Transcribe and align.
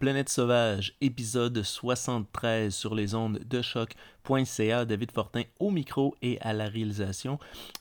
Planète 0.00 0.30
Sauvage, 0.30 0.94
épisode 1.02 1.62
73 1.62 2.74
sur 2.74 2.94
les 2.94 3.14
ondes 3.14 3.38
de 3.38 3.60
choc.ca. 3.60 4.86
David 4.86 5.12
Fortin 5.12 5.42
au 5.58 5.70
micro 5.70 6.16
et 6.22 6.40
à 6.40 6.54
la 6.54 6.70
réalisation, 6.70 7.38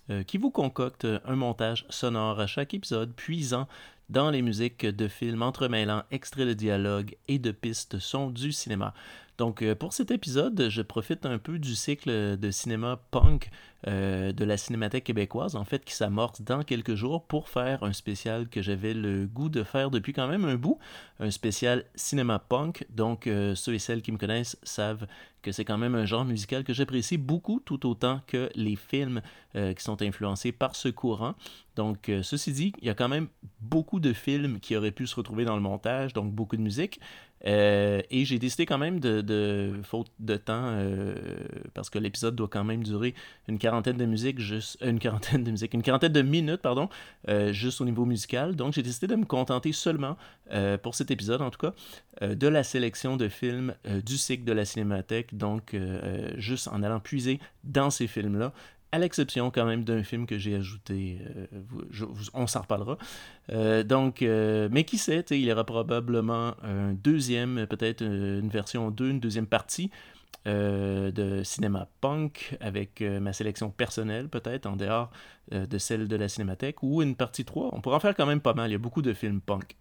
euh, 0.10 0.24
qui 0.24 0.38
vous 0.38 0.52
concocte 0.52 1.08
un 1.24 1.36
montage 1.38 1.86
sonore 1.90 2.42
à 2.42 2.46
chaque 2.46 2.74
épisode, 2.74 3.14
puisant 3.16 3.70
dans 4.10 4.32
les 4.32 4.42
musiques 4.42 4.86
de 4.86 5.08
films 5.08 5.44
entremêlant 5.44 6.04
extraits 6.12 6.46
de 6.46 6.52
dialogue 6.52 7.16
et 7.30 7.40
de 7.40 7.52
pistes 7.52 8.00
son 8.00 8.30
du 8.30 8.52
cinéma. 8.52 8.94
Donc, 9.40 9.62
euh, 9.62 9.74
pour 9.74 9.94
cet 9.94 10.12
épisode, 10.12 10.68
je 10.70 10.82
profite 10.82 11.26
un 11.26 11.38
peu 11.38 11.60
du 11.60 11.74
cycle 11.74 12.38
de 12.38 12.52
cinéma 12.52 13.00
punk 13.10 13.50
euh, 13.88 14.34
de 14.34 14.44
la 14.44 14.58
Cinémathèque 14.58 15.06
québécoise, 15.06 15.56
en 15.56 15.64
fait, 15.64 15.86
qui 15.86 15.94
s'amorce 15.94 16.42
dans 16.42 16.62
quelques 16.64 16.96
jours 16.96 17.24
pour 17.24 17.48
faire 17.48 17.84
un 17.84 17.94
spécial 17.94 18.50
que 18.50 18.62
j'avais 18.62 18.94
le 18.94 19.28
goût 19.28 19.48
de 19.48 19.64
faire 19.64 19.92
depuis 19.92 20.12
quand 20.12 20.28
même 20.28 20.44
un 20.44 20.56
bout, 20.56 20.78
un 21.22 21.32
spécial 21.32 21.86
cinéma 21.96 22.38
punk. 22.38 22.86
Donc, 22.90 23.28
euh, 23.28 23.56
ceux 23.56 23.76
et 23.76 23.80
celles 23.80 24.02
qui 24.02 24.12
me 24.12 24.18
connaissent 24.18 24.58
savent 24.62 25.08
que 25.42 25.54
c'est 25.54 25.64
quand 25.64 25.78
même 25.78 25.96
un 25.96 26.06
genre 26.06 26.26
musical 26.26 26.66
que 26.66 26.74
j'apprécie 26.74 27.18
beaucoup, 27.18 27.62
tout 27.64 27.88
autant 27.88 28.20
que 28.28 28.50
les 28.56 28.76
films 28.76 29.22
qui 29.54 29.82
sont 29.82 30.02
influencés 30.02 30.52
par 30.52 30.76
ce 30.76 30.90
courant. 30.90 31.34
Donc, 31.78 32.12
ceci 32.24 32.52
dit, 32.52 32.74
il 32.82 32.88
y 32.88 32.90
a 32.90 32.94
quand 32.94 33.08
même 33.08 33.30
beaucoup 33.62 34.02
de 34.02 34.12
films 34.12 34.60
qui 34.60 34.76
auraient 34.76 34.92
pu 34.92 35.08
se 35.08 35.16
retrouver 35.16 35.46
dans 35.46 35.56
le 35.56 35.62
montage, 35.62 36.12
donc 36.12 36.34
beaucoup 36.34 36.58
de 36.58 36.62
musique. 36.62 37.00
Euh, 37.46 38.02
et 38.10 38.26
j'ai 38.26 38.40
décidé 38.40 38.66
quand 38.66 38.78
même 38.78 39.00
de, 39.00 39.74
faute 39.84 40.08
de 40.20 40.36
temps, 40.36 40.72
euh, 40.74 41.16
parce 41.74 41.90
que 41.90 42.00
l'épisode 42.00 42.36
doit 42.36 42.48
quand 42.48 42.64
même 42.64 42.84
durer 42.84 43.14
une 43.48 43.58
quarantaine 43.58 43.98
de 43.98 44.06
musiques, 44.06 44.40
juste 44.40 44.78
euh, 44.82 44.90
une 44.90 45.00
quarantaine 45.00 45.44
de 45.44 45.52
musiques, 45.52 45.74
une 45.74 45.82
quarantaine 45.82 46.12
de 46.12 46.22
minutes, 46.22 46.62
pardon, 46.62 46.90
juste 47.52 47.82
au 47.82 47.86
niveau 47.86 48.06
musical. 48.06 48.56
Donc 48.56 48.74
j'ai 48.74 48.84
décidé 48.84 49.08
de 49.08 49.16
me 49.16 49.26
contenter 49.26 49.72
seulement, 49.72 50.18
pour 50.82 50.96
cet 50.96 51.12
épisode 51.12 51.42
en 51.42 51.50
tout 51.50 51.60
cas, 51.60 51.74
de 52.28 52.48
la 52.48 52.64
sélection 52.64 53.18
de 53.18 53.30
films 53.30 53.74
du 54.06 54.18
cycle 54.18 54.44
de 54.44 54.52
la 54.52 54.66
cinémathèque. 54.66 55.36
Donc 55.38 55.76
juste 56.38 56.68
en 56.68 56.84
allant 56.84 57.00
puiser 57.00 57.40
dans 57.64 57.90
ces 57.90 58.08
films-là 58.08 58.54
à 58.92 59.00
l'exception 59.00 59.52
quand 59.52 59.66
même 59.66 59.84
d'un 59.84 60.04
film 60.04 60.26
que 60.26 60.38
j'ai 60.38 60.56
ajouté, 60.56 61.20
euh, 61.38 61.64
on 62.34 62.48
s'en 62.48 62.62
reparlera. 62.62 62.98
Euh, 63.52 63.84
donc, 63.84 64.22
euh, 64.22 64.68
mais 64.72 64.84
qui 64.84 64.98
sait, 64.98 65.24
il 65.32 65.42
y 65.42 65.52
aura 65.52 65.64
probablement 65.64 66.56
un 66.64 66.94
deuxième, 66.94 67.68
peut-être 67.68 68.04
une 68.04 68.50
version 68.50 68.90
2, 68.92 69.10
une 69.10 69.20
deuxième 69.20 69.48
partie 69.48 69.92
de 70.46 71.42
cinéma 71.44 71.90
punk 72.02 72.58
avec 72.60 73.02
ma 73.02 73.34
sélection 73.34 73.70
personnelle, 73.70 74.30
peut-être 74.30 74.66
en 74.66 74.78
dehors 74.78 75.12
de 75.52 75.78
celle 75.78 76.08
de 76.08 76.16
la 76.16 76.28
cinémathèque, 76.28 76.82
ou 76.82 77.04
une 77.04 77.16
partie 77.16 77.46
3. 77.46 77.70
On 77.74 77.82
pourra 77.82 77.98
en 77.98 78.00
faire 78.00 78.16
quand 78.16 78.26
même 78.26 78.42
pas 78.42 78.56
mal, 78.56 78.70
il 78.70 78.72
y 78.72 78.76
a 78.76 78.80
beaucoup 78.80 79.04
de 79.04 79.14
films 79.14 79.42
punk. 79.42 79.76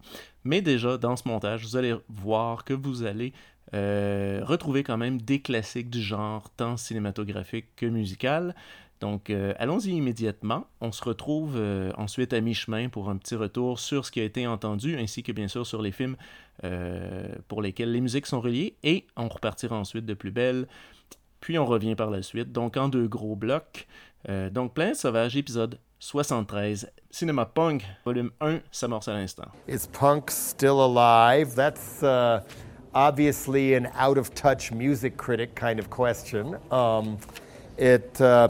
Mais 0.44 0.60
déjà, 0.60 0.98
dans 0.98 1.16
ce 1.16 1.26
montage, 1.26 1.64
vous 1.64 1.76
allez 1.76 1.94
voir 2.10 2.64
que 2.64 2.74
vous 2.74 3.04
allez 3.04 3.32
retrouver 3.72 4.82
quand 4.82 4.98
même 4.98 5.22
des 5.22 5.40
classiques 5.40 5.88
du 5.88 6.02
genre, 6.02 6.50
tant 6.50 6.76
cinématographique 6.76 7.74
que 7.74 7.86
musical. 7.86 8.54
Donc, 9.00 9.30
euh, 9.30 9.54
allons-y 9.58 9.90
immédiatement. 9.90 10.66
On 10.80 10.92
se 10.92 11.02
retrouve 11.04 11.54
euh, 11.56 11.92
ensuite 11.96 12.32
à 12.32 12.40
mi-chemin 12.40 12.88
pour 12.88 13.08
un 13.10 13.16
petit 13.16 13.36
retour 13.36 13.78
sur 13.78 14.04
ce 14.04 14.10
qui 14.10 14.20
a 14.20 14.24
été 14.24 14.46
entendu, 14.46 14.98
ainsi 14.98 15.22
que 15.22 15.32
bien 15.32 15.48
sûr 15.48 15.66
sur 15.66 15.82
les 15.82 15.92
films 15.92 16.16
euh, 16.64 17.28
pour 17.46 17.62
lesquels 17.62 17.92
les 17.92 18.00
musiques 18.00 18.26
sont 18.26 18.40
reliées, 18.40 18.76
et 18.82 19.06
on 19.16 19.28
repartira 19.28 19.76
ensuite 19.76 20.06
de 20.06 20.14
plus 20.14 20.32
belle. 20.32 20.66
Puis 21.40 21.58
on 21.58 21.66
revient 21.66 21.94
par 21.94 22.10
la 22.10 22.22
suite, 22.22 22.50
donc 22.50 22.76
en 22.76 22.88
deux 22.88 23.06
gros 23.06 23.36
blocs. 23.36 23.86
donc, 24.50 24.74
Plein 24.74 24.94
Sauvage, 24.94 25.36
épisode 25.36 25.78
73. 26.00 26.90
Cinéma 27.10 27.46
Punk, 27.46 27.84
volume 28.04 28.32
1, 28.40 28.58
s'amorce 28.72 29.06
à 29.06 29.12
l'instant. 29.12 29.46
Is 29.68 29.86
punk 29.86 30.30
still 30.32 30.80
alive? 30.80 31.54
That's 31.54 32.02
uh, 32.02 32.40
obviously 32.92 33.76
an 33.76 33.86
out-of-touch 33.96 34.72
music 34.72 35.16
critic 35.16 35.54
kind 35.54 35.78
of 35.78 35.88
question. 35.88 36.56
Um, 36.72 37.18
it... 37.78 38.20
Uh, 38.20 38.48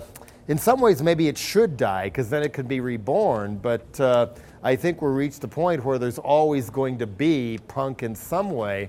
in 0.48 0.56
some 0.56 0.80
ways, 0.80 1.02
maybe 1.02 1.28
it 1.28 1.36
should 1.36 1.76
die 1.76 2.06
because 2.06 2.30
then 2.30 2.42
it 2.42 2.54
could 2.54 2.66
be 2.66 2.80
reborn. 2.80 3.58
But 3.58 4.00
uh, 4.00 4.28
I 4.62 4.76
think 4.76 5.02
we're 5.02 5.12
reached 5.12 5.44
a 5.44 5.48
point 5.48 5.84
where 5.84 5.98
there's 5.98 6.18
always 6.18 6.70
going 6.70 6.98
to 6.98 7.06
be 7.06 7.58
punk 7.68 8.02
in 8.02 8.14
some 8.14 8.50
way. 8.50 8.88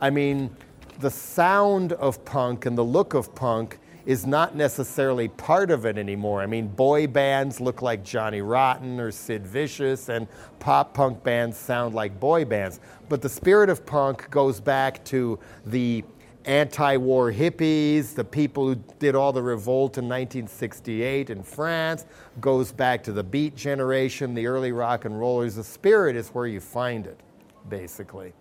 I 0.00 0.10
mean, 0.10 0.56
the 1.00 1.10
sound 1.10 1.92
of 1.94 2.24
punk 2.24 2.66
and 2.66 2.78
the 2.78 2.84
look 2.84 3.14
of 3.14 3.34
punk 3.34 3.78
is 4.06 4.26
not 4.26 4.56
necessarily 4.56 5.28
part 5.28 5.70
of 5.70 5.86
it 5.86 5.98
anymore. 5.98 6.40
I 6.40 6.46
mean, 6.46 6.68
boy 6.68 7.06
bands 7.06 7.60
look 7.60 7.82
like 7.82 8.04
Johnny 8.04 8.40
Rotten 8.40 8.98
or 8.98 9.12
Sid 9.12 9.46
Vicious, 9.46 10.08
and 10.08 10.26
pop 10.58 10.94
punk 10.94 11.22
bands 11.22 11.56
sound 11.56 11.94
like 11.94 12.18
boy 12.18 12.44
bands. 12.44 12.80
But 13.08 13.22
the 13.22 13.28
spirit 13.28 13.70
of 13.70 13.86
punk 13.86 14.28
goes 14.30 14.60
back 14.60 15.04
to 15.06 15.38
the 15.66 16.04
anti 16.44 16.96
war 16.96 17.32
hippies, 17.32 18.14
the 18.14 18.24
people 18.24 18.66
who 18.66 18.74
did 18.98 19.14
all 19.14 19.32
the 19.32 19.42
revolt 19.42 19.98
in 19.98 20.04
1968 20.04 21.30
in 21.30 21.42
France, 21.42 22.04
goes 22.40 22.72
back 22.72 23.02
to 23.04 23.12
the 23.12 23.22
beat 23.22 23.56
generation, 23.56 24.34
the 24.34 24.46
early 24.46 24.72
rock 24.72 25.04
and 25.04 25.18
rollers. 25.18 25.56
The 25.56 25.64
spirit 25.64 26.16
is 26.16 26.28
where 26.28 26.46
you 26.46 26.60
find 26.60 27.06
it, 27.06 27.20
basically. 27.68 28.32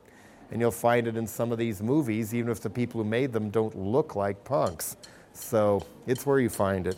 And 0.52 0.60
you'll 0.60 0.72
find 0.72 1.08
it 1.08 1.16
in 1.16 1.26
some 1.26 1.52
of 1.52 1.58
these 1.58 1.82
movies, 1.82 2.34
even 2.34 2.52
if 2.52 2.60
the 2.60 2.70
people 2.70 3.02
who 3.02 3.10
made 3.10 3.32
them 3.32 3.50
don't 3.50 3.78
look 3.78 4.16
like 4.16 4.44
punks. 4.44 4.98
So 5.34 5.86
it's 6.08 6.26
where 6.26 6.40
you 6.40 6.50
find 6.50 6.88
it. 6.88 6.98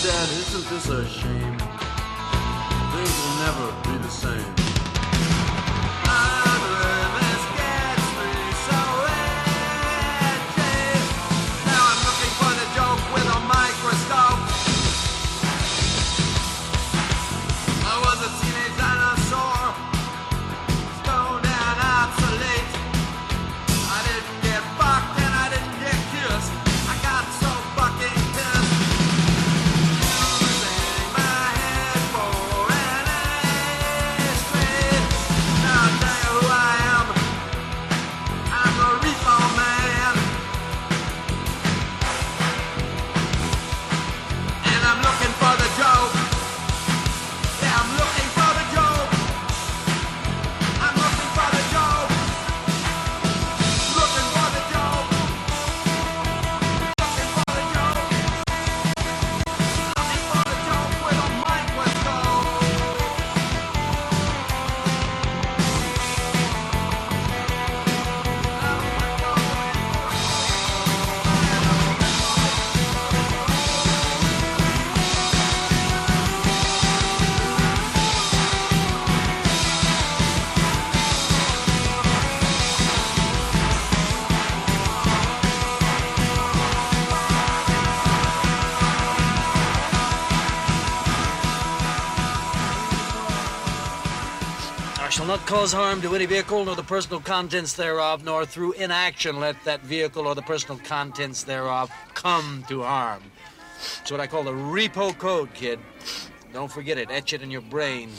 Said, 0.00 0.28
Isn't 0.30 0.66
this 0.70 0.88
a 0.88 1.06
shame? 1.06 1.58
Things 2.92 3.16
will 3.20 3.36
never 3.44 3.66
be 3.84 3.98
the 3.98 4.08
same. 4.08 4.69
Cause 95.50 95.72
harm 95.72 96.00
to 96.00 96.14
any 96.14 96.26
vehicle 96.26 96.64
nor 96.64 96.76
the 96.76 96.82
personal 96.84 97.18
contents 97.18 97.72
thereof, 97.72 98.22
nor 98.22 98.46
through 98.46 98.70
inaction 98.74 99.40
let 99.40 99.56
that 99.64 99.80
vehicle 99.80 100.28
or 100.28 100.36
the 100.36 100.42
personal 100.42 100.78
contents 100.84 101.42
thereof 101.42 101.90
come 102.14 102.64
to 102.68 102.82
harm. 102.82 103.20
It's 104.00 104.12
what 104.12 104.20
I 104.20 104.28
call 104.28 104.44
the 104.44 104.52
repo 104.52 105.18
code, 105.18 105.52
kid. 105.52 105.80
Don't 106.52 106.70
forget 106.70 106.98
it. 106.98 107.10
Etch 107.10 107.32
it 107.32 107.42
in 107.42 107.50
your 107.50 107.62
brain. 107.62 108.10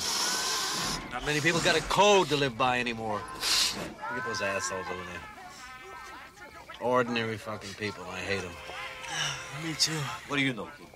Not 1.13 1.25
many 1.25 1.39
people 1.39 1.61
got 1.61 1.77
a 1.77 1.81
code 1.83 2.27
to 2.27 2.35
live 2.35 2.57
by 2.57 2.81
anymore. 2.81 3.21
Look 4.09 4.19
at 4.19 4.27
those 4.27 4.41
assholes 4.41 4.85
over 4.91 5.03
there. 5.05 5.21
Ordinary 6.81 7.37
fucking 7.37 7.75
people. 7.75 8.03
I 8.11 8.19
hate 8.19 8.41
them. 8.41 8.51
Me 9.63 9.73
too. 9.75 9.93
What 10.27 10.35
do 10.35 10.41
you 10.41 10.51
know, 10.53 10.67
kid? 10.77 10.87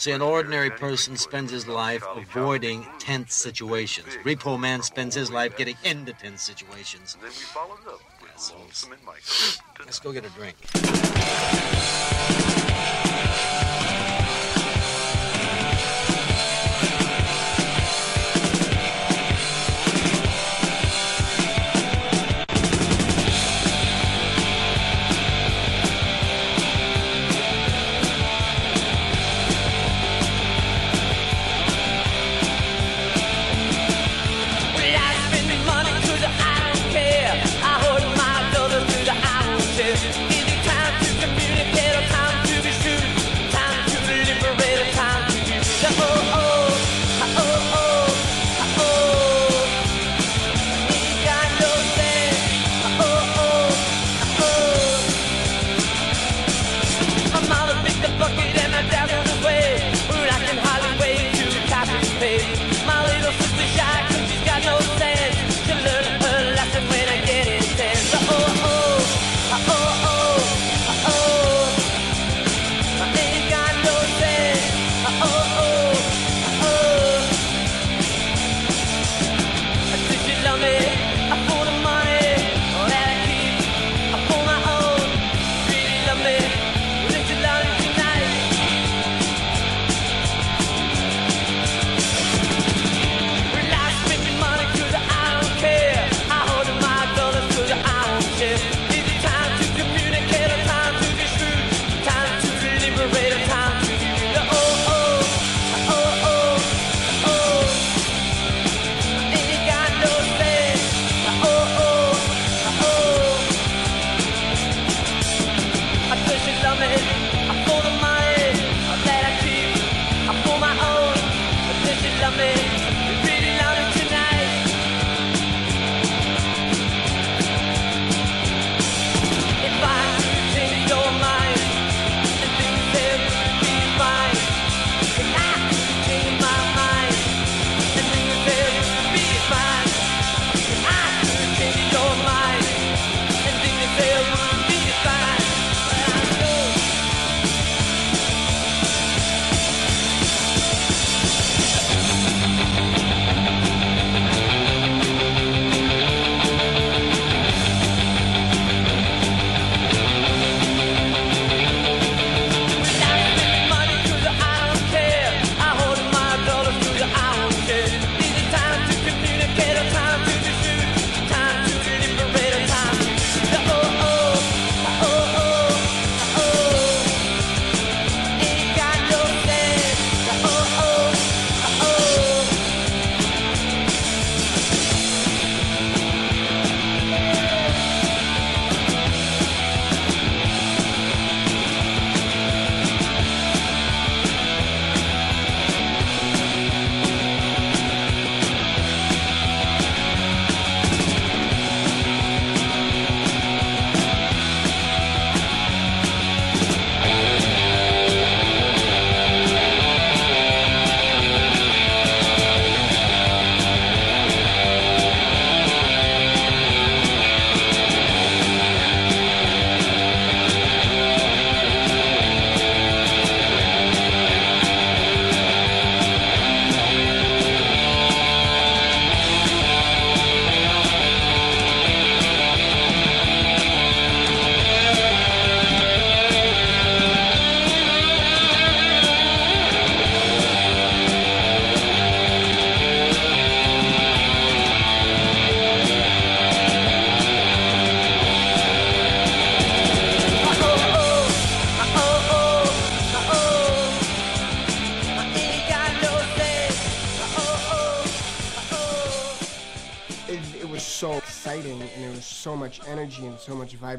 See, 0.00 0.12
an 0.12 0.22
ordinary 0.22 0.70
person 0.70 1.14
spends 1.18 1.52
his 1.52 1.68
life 1.68 2.02
avoiding 2.16 2.86
tense 2.98 3.34
situations. 3.34 4.06
Repo 4.24 4.58
man 4.58 4.80
spends 4.80 5.14
his 5.14 5.30
life 5.30 5.58
getting 5.58 5.76
into 5.84 6.14
tense 6.14 6.40
situations. 6.40 7.18
Then 7.20 7.28
we 7.28 7.36
followed 7.36 7.86
up 7.86 8.00
with 8.22 8.30
Assholes. 8.34 8.62
Lonesome 8.62 8.92
and 8.92 9.04
Mike. 9.04 9.22
Let's 9.84 10.00
go 10.00 10.10
get 10.12 10.24
a 10.24 10.30
drink. 10.30 10.56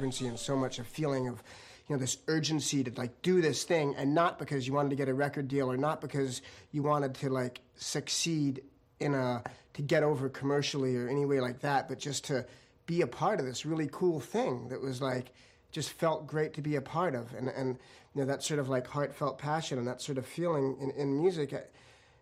Vibrancy 0.02 0.26
and 0.26 0.40
so 0.40 0.56
much 0.56 0.80
a 0.80 0.84
feeling 0.84 1.28
of 1.28 1.44
you 1.88 1.96
know 1.96 2.00
this 2.00 2.18
urgency 2.28 2.84
to 2.84 2.92
like 2.98 3.22
do 3.22 3.40
this 3.40 3.64
thing 3.64 3.94
and 3.98 4.16
not 4.16 4.40
because 4.40 4.66
you 4.66 4.74
wanted 4.74 4.90
to 4.90 4.96
get 4.96 5.08
a 5.08 5.14
record 5.14 5.48
deal 5.48 5.72
or 5.72 5.78
not 5.78 6.02
because 6.02 6.42
you 6.72 6.82
wanted 6.82 7.14
to 7.14 7.30
like 7.30 7.62
succeed 7.76 8.64
in 9.00 9.14
a 9.14 9.44
to 9.74 9.84
get 9.84 10.02
over 10.02 10.28
commercially 10.28 10.96
or 10.96 11.08
any 11.08 11.24
way 11.24 11.40
like 11.40 11.60
that 11.60 11.88
but 11.88 12.00
just 12.00 12.24
to 12.24 12.44
be 12.88 13.02
a 13.02 13.08
part 13.08 13.40
of 13.40 13.46
this 13.46 13.64
really 13.64 13.88
cool 13.92 14.20
thing 14.20 14.70
that 14.70 14.82
was 14.82 15.04
like 15.04 15.34
just 15.72 15.92
felt 15.92 16.26
great 16.26 16.56
to 16.56 16.62
be 16.64 16.78
a 16.78 16.82
part 16.82 17.14
of. 17.14 17.32
And 17.36 17.48
and 17.50 17.78
you 18.16 18.22
know 18.22 18.26
that 18.26 18.42
sort 18.42 18.60
of 18.60 18.70
like 18.70 18.88
heartfelt 18.88 19.38
passion 19.38 19.78
and 19.78 19.88
that 19.88 20.02
sort 20.02 20.18
of 20.18 20.26
feeling 20.26 20.78
in, 20.82 20.90
in 21.00 21.22
music 21.22 21.54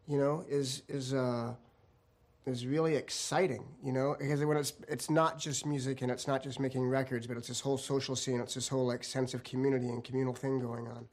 you 0.06 0.18
know 0.18 0.44
is 0.50 0.84
is 0.90 1.14
uh 1.14 1.54
is 2.46 2.66
really 2.66 2.96
exciting, 2.96 3.64
you 3.84 3.92
know, 3.92 4.16
because 4.18 4.44
when 4.44 4.58
it's 4.58 4.74
it's 4.88 5.10
not 5.10 5.40
just 5.40 5.66
music 5.66 6.02
and 6.02 6.12
it's 6.12 6.28
not 6.28 6.44
just 6.44 6.60
making 6.60 6.88
records, 6.88 7.28
but 7.28 7.38
it's 7.38 7.48
this 7.48 7.60
whole 7.60 7.78
social 7.78 8.16
scene, 8.16 8.40
it's 8.40 8.56
this 8.56 8.68
whole 8.68 8.86
like 8.86 9.04
sense 9.04 9.34
of 9.34 9.44
community 9.44 9.90
and 9.90 10.04
communal 10.04 10.34
thing 10.34 10.60
going 10.60 10.88
on. 10.88 11.08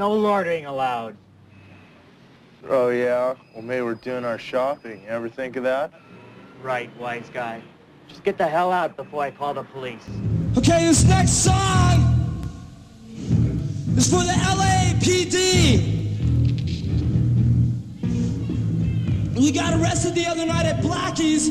No 0.00 0.12
loitering 0.14 0.64
allowed. 0.64 1.14
Oh, 2.66 2.88
yeah? 2.88 3.34
Well, 3.52 3.62
maybe 3.62 3.82
we're 3.82 3.96
doing 3.96 4.24
our 4.24 4.38
shopping. 4.38 5.02
You 5.02 5.08
ever 5.08 5.28
think 5.28 5.56
of 5.56 5.64
that? 5.64 5.92
Right, 6.62 6.88
wise 6.96 7.28
guy. 7.30 7.60
Just 8.08 8.24
get 8.24 8.38
the 8.38 8.46
hell 8.46 8.72
out 8.72 8.96
before 8.96 9.24
I 9.24 9.30
call 9.30 9.52
the 9.52 9.62
police. 9.62 10.00
Okay, 10.56 10.86
this 10.86 11.04
next 11.04 11.44
song 11.44 12.00
is 13.94 14.08
for 14.08 14.22
the 14.22 14.32
LAPD. 14.32 15.36
We 19.36 19.52
got 19.52 19.78
arrested 19.78 20.14
the 20.14 20.24
other 20.24 20.46
night 20.46 20.64
at 20.64 20.80
Blackie's 20.80 21.50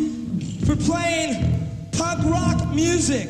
for 0.66 0.76
playing 0.76 1.92
punk 1.92 2.26
rock 2.26 2.68
music. 2.74 3.30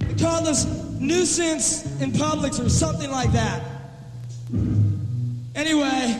They 0.00 0.14
called 0.22 0.46
us 0.46 0.66
nuisance 1.00 1.86
in 2.02 2.12
Publix 2.12 2.62
or 2.62 2.68
something 2.68 3.10
like 3.10 3.32
that. 3.32 3.69
Anyway, 5.54 6.16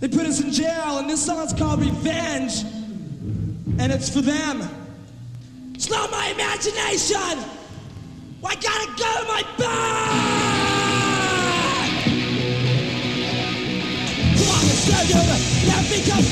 they 0.00 0.08
put 0.08 0.26
us 0.26 0.40
in 0.40 0.52
jail, 0.52 0.98
and 0.98 1.08
this 1.08 1.24
song's 1.24 1.52
called 1.52 1.80
Revenge, 1.80 2.62
and 3.78 3.92
it's 3.92 4.08
for 4.08 4.20
them. 4.20 4.62
It's 5.74 5.88
not 5.90 6.10
my 6.10 6.28
imagination! 6.28 7.38
I 8.44 8.56
gotta 8.56 8.86
go 8.98 9.20
to 9.20 9.26
my 9.28 9.42
bed! 9.56 10.42
Promise 14.36 14.84
to 14.86 14.96
you 15.06 15.14
to 15.14 15.68
let 15.68 15.82
me 15.90 15.98
come 16.08 16.31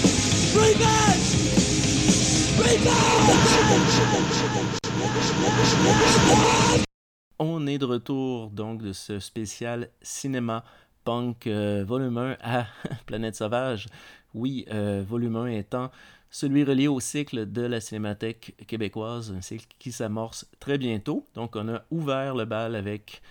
On 7.39 7.67
est 7.67 7.77
de 7.77 7.85
retour 7.85 8.49
donc 8.49 8.81
de 8.81 8.91
ce 8.91 9.19
spécial 9.19 9.89
cinéma 10.01 10.65
punk 11.05 11.47
euh, 11.47 11.85
volume 11.87 12.17
1 12.17 12.37
à 12.41 12.65
Planète 13.05 13.35
Sauvage. 13.35 13.87
Oui, 14.33 14.65
euh, 14.73 15.03
volume 15.07 15.37
1 15.37 15.47
étant 15.47 15.89
celui 16.29 16.65
relié 16.65 16.89
au 16.89 16.99
cycle 16.99 17.49
de 17.49 17.61
la 17.61 17.79
Cinémathèque 17.79 18.55
québécoise, 18.67 19.33
un 19.35 19.41
cycle 19.41 19.67
qui 19.79 19.93
s'amorce 19.93 20.45
très 20.59 20.77
bientôt. 20.77 21.25
Donc, 21.33 21.55
on 21.55 21.69
a 21.69 21.81
ouvert 21.91 22.35
le 22.35 22.43
bal 22.43 22.75
avec. 22.75 23.21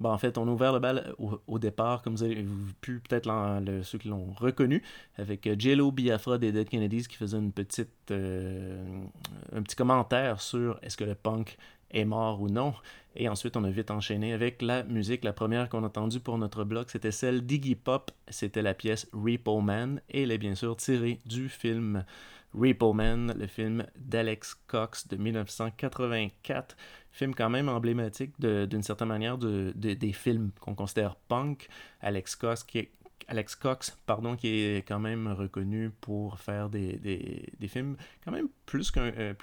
Bon, 0.00 0.10
en 0.10 0.18
fait, 0.18 0.38
on 0.38 0.48
a 0.48 0.50
ouvert 0.50 0.72
le 0.72 0.78
bal 0.78 1.14
au, 1.46 1.58
départ, 1.58 2.00
comme 2.00 2.14
vous 2.14 2.22
avez 2.22 2.44
pu 2.80 3.00
peut-être 3.00 3.30
ceux 3.82 3.98
qui 3.98 4.08
l'ont 4.08 4.32
reconnu, 4.34 4.82
avec 5.18 5.46
euh, 5.46 5.54
Jello 5.58 5.92
Biafra 5.92 6.38
des 6.38 6.52
Dead 6.52 6.68
Kennedys 6.68 7.04
qui 7.04 7.16
faisait 7.16 7.36
une 7.36 7.52
petite, 7.52 8.10
euh, 8.10 8.82
un 9.54 9.62
petit 9.62 9.76
commentaire 9.76 10.40
sur 10.40 10.78
est-ce 10.82 10.96
que 10.96 11.04
le 11.04 11.14
punk 11.14 11.58
est 11.90 12.06
mort 12.06 12.40
ou 12.40 12.48
non. 12.48 12.72
Et 13.14 13.28
ensuite, 13.28 13.56
on 13.58 13.64
a 13.64 13.70
vite 13.70 13.90
enchaîné 13.90 14.32
avec 14.32 14.62
la 14.62 14.84
musique. 14.84 15.22
La 15.22 15.34
première 15.34 15.68
qu'on 15.68 15.82
a 15.82 15.86
entendue 15.86 16.20
pour 16.20 16.38
notre 16.38 16.64
blog, 16.64 16.86
c'était 16.88 17.10
celle 17.10 17.44
d'Iggy 17.44 17.74
Pop. 17.74 18.10
C'était 18.28 18.62
la 18.62 18.72
pièce 18.72 19.08
Repo 19.12 19.60
Man. 19.60 20.00
Et 20.08 20.22
elle 20.22 20.30
est 20.30 20.38
bien 20.38 20.54
sûr 20.54 20.76
tirée 20.76 21.18
du 21.26 21.48
film 21.48 22.04
Repo 22.54 22.94
le 22.94 23.46
film 23.46 23.86
d'Alex 23.96 24.54
Cox 24.66 25.08
de 25.08 25.16
1984. 25.16 26.76
Film 27.12 27.34
quand 27.34 27.50
même 27.50 27.68
emblématique 27.68 28.32
d'une 28.40 28.82
certaine 28.82 29.08
manière 29.08 29.38
de, 29.38 29.72
des 29.74 30.12
films 30.12 30.50
qu'on 30.60 30.74
considère 30.74 31.16
punk. 31.16 31.68
Alex 32.00 32.36
Cox 32.36 32.62
qui 32.64 32.78
est 32.78 32.92
Alex 33.30 33.54
Cox, 33.54 33.96
pardon, 34.06 34.34
qui 34.34 34.48
est 34.48 34.86
quand 34.86 34.98
même 34.98 35.28
reconnu 35.28 35.90
pour 36.00 36.40
faire 36.40 36.68
des, 36.68 36.96
des, 37.58 37.68
films, 37.68 37.96
quand 38.24 38.32
même 38.32 38.48
plus 38.66 38.90
qu'un. 38.90 39.12
Euh, 39.16 39.34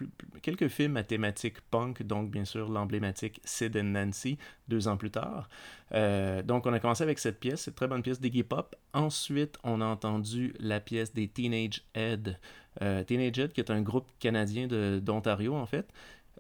quelques 0.42 0.68
films 0.68 0.98
à 0.98 1.04
thématique 1.04 1.62
punk, 1.72 2.04
donc 2.04 2.30
bien 2.30 2.44
sûr 2.44 2.70
l'emblématique 2.70 3.40
Sid 3.46 3.78
and 3.78 3.84
Nancy, 3.84 4.38
deux 4.68 4.90
ans 4.90 4.98
plus 4.98 5.12
tard. 5.12 5.48
Euh, 5.94 6.44
donc 6.44 6.66
on 6.66 6.74
a 6.74 6.82
commencé 6.82 7.04
avec 7.04 7.18
cette 7.18 7.40
pièce, 7.40 7.62
cette 7.62 7.76
très 7.76 7.88
bonne 7.88 8.04
pièce 8.04 8.20
d'Iggy 8.20 8.44
Pop. 8.44 8.76
Ensuite, 8.94 9.58
on 9.64 9.80
a 9.80 9.86
entendu 9.86 10.54
la 10.60 10.82
pièce 10.82 11.14
des 11.14 11.30
Teenage 11.30 11.84
Ed. 11.94 12.38
Euh, 12.82 13.04
Teenage 13.04 13.50
qui 13.50 13.60
est 13.60 13.72
un 13.72 13.82
groupe 13.82 14.08
canadien 14.20 14.68
d'Ontario, 15.02 15.56
en 15.56 15.66
fait. 15.66 15.88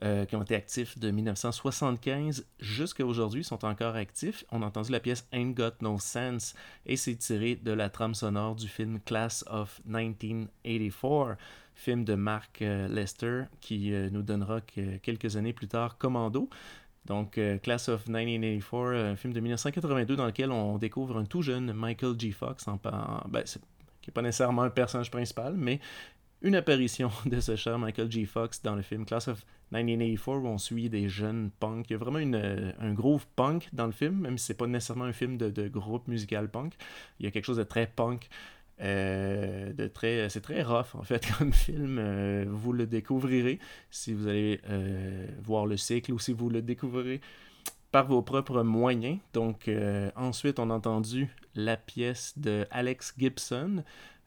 Euh, 0.03 0.25
qui 0.25 0.35
ont 0.35 0.43
été 0.43 0.53
actifs 0.53 0.99
de 0.99 1.09
1975 1.09 2.45
jusqu'à 2.59 3.03
aujourd'hui, 3.03 3.43
sont 3.43 3.65
encore 3.65 3.95
actifs. 3.95 4.45
On 4.51 4.61
a 4.61 4.67
entendu 4.67 4.91
la 4.91 4.99
pièce 4.99 5.27
Ain't 5.31 5.53
Got 5.53 5.81
No 5.81 5.97
Sense 5.97 6.53
et 6.85 6.95
c'est 6.97 7.15
tiré 7.15 7.55
de 7.55 7.71
la 7.71 7.89
trame 7.89 8.13
sonore 8.13 8.53
du 8.53 8.67
film 8.67 8.99
Class 8.99 9.43
of 9.47 9.81
1984, 9.87 11.37
film 11.73 12.03
de 12.03 12.13
Mark 12.13 12.61
euh, 12.61 12.87
Lester 12.87 13.45
qui 13.59 13.91
euh, 13.91 14.11
nous 14.11 14.21
donnera 14.21 14.61
quelques 14.61 15.35
années 15.35 15.53
plus 15.53 15.67
tard 15.67 15.97
Commando. 15.97 16.47
Donc, 17.07 17.39
Class 17.63 17.89
of 17.89 18.07
1984, 18.07 18.93
un 18.93 19.15
film 19.15 19.33
de 19.33 19.39
1982 19.39 20.15
dans 20.15 20.25
lequel 20.27 20.51
on 20.51 20.77
découvre 20.77 21.17
un 21.17 21.25
tout 21.25 21.41
jeune 21.41 21.73
Michael 21.73 22.19
G. 22.19 22.31
Fox, 22.33 22.67
en, 22.67 22.79
ben, 23.29 23.43
qui 23.43 23.59
n'est 24.09 24.13
pas 24.13 24.21
nécessairement 24.21 24.63
un 24.63 24.69
personnage 24.69 25.09
principal, 25.09 25.55
mais 25.55 25.79
une 26.41 26.55
apparition 26.55 27.11
de 27.25 27.39
ce 27.39 27.55
cher 27.55 27.79
Michael 27.79 28.11
G. 28.11 28.25
Fox 28.25 28.61
dans 28.61 28.75
le 28.75 28.81
film 28.81 29.05
Class 29.05 29.27
of 29.27 29.45
1984 29.71 30.43
où 30.43 30.47
on 30.47 30.57
suit 30.57 30.89
des 30.89 31.09
jeunes 31.09 31.51
punks. 31.59 31.89
Il 31.89 31.93
y 31.93 31.95
a 31.95 31.99
vraiment 31.99 32.19
euh, 32.19 32.71
un 32.79 32.93
groove 32.93 33.25
punk 33.35 33.67
dans 33.73 33.85
le 33.85 33.91
film, 33.91 34.21
même 34.21 34.37
si 34.37 34.45
c'est 34.45 34.53
pas 34.53 34.67
nécessairement 34.67 35.05
un 35.05 35.13
film 35.13 35.37
de, 35.37 35.67
groupe 35.67 36.07
musical 36.07 36.49
punk. 36.49 36.73
Il 37.19 37.25
y 37.25 37.27
a 37.27 37.31
quelque 37.31 37.45
chose 37.45 37.57
de 37.57 37.63
très 37.63 37.87
punk. 37.87 38.29
Euh, 38.79 39.73
c'est 40.29 40.41
très 40.41 40.61
rough 40.61 40.93
en 40.93 41.01
fait 41.01 41.27
comme 41.39 41.51
film 41.51 41.97
euh, 41.97 42.45
vous 42.47 42.73
le 42.73 42.85
découvrirez 42.85 43.57
si 43.89 44.13
vous 44.13 44.27
allez 44.27 44.61
voir 45.43 45.65
le 45.65 45.77
cycle 45.77 46.13
ou 46.13 46.19
si 46.19 46.31
vous 46.31 46.47
le 46.51 46.61
découvrirez 46.61 47.19
par 47.91 48.05
vos 48.05 48.21
propres 48.21 48.61
moyens 48.61 49.17
donc 49.33 49.67
ensuite 50.15 50.59
on 50.59 50.69
a 50.69 50.75
entendu 50.75 51.27
la 51.55 51.75
pièce 51.75 52.37
de 52.37 52.67
Alex 52.69 53.15
Gibson 53.17 53.83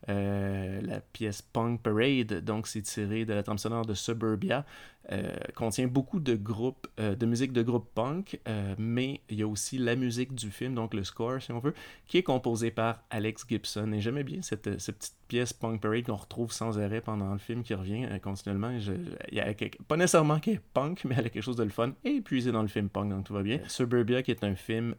euh, 0.09 0.81
la 0.83 1.01
pièce 1.01 1.43
Punk 1.43 1.83
Parade, 1.83 2.43
donc 2.43 2.67
c'est 2.67 2.83
tiré 2.83 3.25
de 3.25 3.35
la 3.35 3.43
trame 3.43 3.59
sonore 3.59 3.85
de 3.85 3.95
Suburbia, 3.95 4.65
euh, 5.13 5.35
contient 5.55 5.89
beaucoup 5.89 6.21
de 6.21 6.37
groupes, 6.37 6.87
euh, 6.99 7.15
de 7.15 7.27
musique 7.27 7.53
de 7.53 7.63
groupe 7.63 7.91
punk, 7.95 8.41
mais 8.79 9.21
il 9.29 9.39
y 9.39 9.43
a 9.43 9.47
aussi 9.47 9.77
la 9.77 9.97
musique 9.97 10.35
du 10.35 10.51
film, 10.51 10.75
donc 10.75 10.95
le 10.95 11.05
score 11.05 11.43
si 11.43 11.53
on 11.53 11.59
veut, 11.59 11.75
qui 12.07 12.19
est 12.19 12.23
composé 12.23 12.71
par 12.71 13.03
Alex 13.11 13.45
Gibson. 13.47 13.93
Et 13.93 14.01
j'aimais 14.01 14.25
bien 14.25 14.41
cette, 14.41 14.63
petite 14.63 15.15
pièce 15.29 15.53
Punk 15.53 15.81
Parade 15.81 16.05
qu'on 16.05 16.17
retrouve 16.17 16.53
sans 16.53 16.79
arrêt 16.79 17.01
pendant 17.01 17.33
le 17.33 17.39
film 17.39 17.63
qui 17.63 17.75
revient 17.75 18.09
continuellement. 18.23 18.71
il 18.71 19.35
y 19.35 19.41
a 19.41 19.55
pas 19.87 19.97
nécessairement 19.97 20.41
qui 20.41 20.53
est 20.53 20.61
punk, 20.73 21.05
mais 21.09 21.17
elle 21.19 21.27
a 21.27 21.29
quelque 21.29 21.43
chose 21.43 21.57
de 21.57 21.65
le 21.65 21.71
fun 21.71 21.93
et 22.05 22.17
épuisé 22.17 22.53
dans 22.53 22.63
le 22.63 22.69
film 22.69 22.89
punk, 22.89 23.11
donc 23.11 23.25
tout 23.25 23.35
va 23.35 23.43
bien. 23.43 23.61
Suburbia 23.69 24.23
qui 24.23 24.31
est 24.31 24.45
un 24.45 24.55
film, 24.55 24.95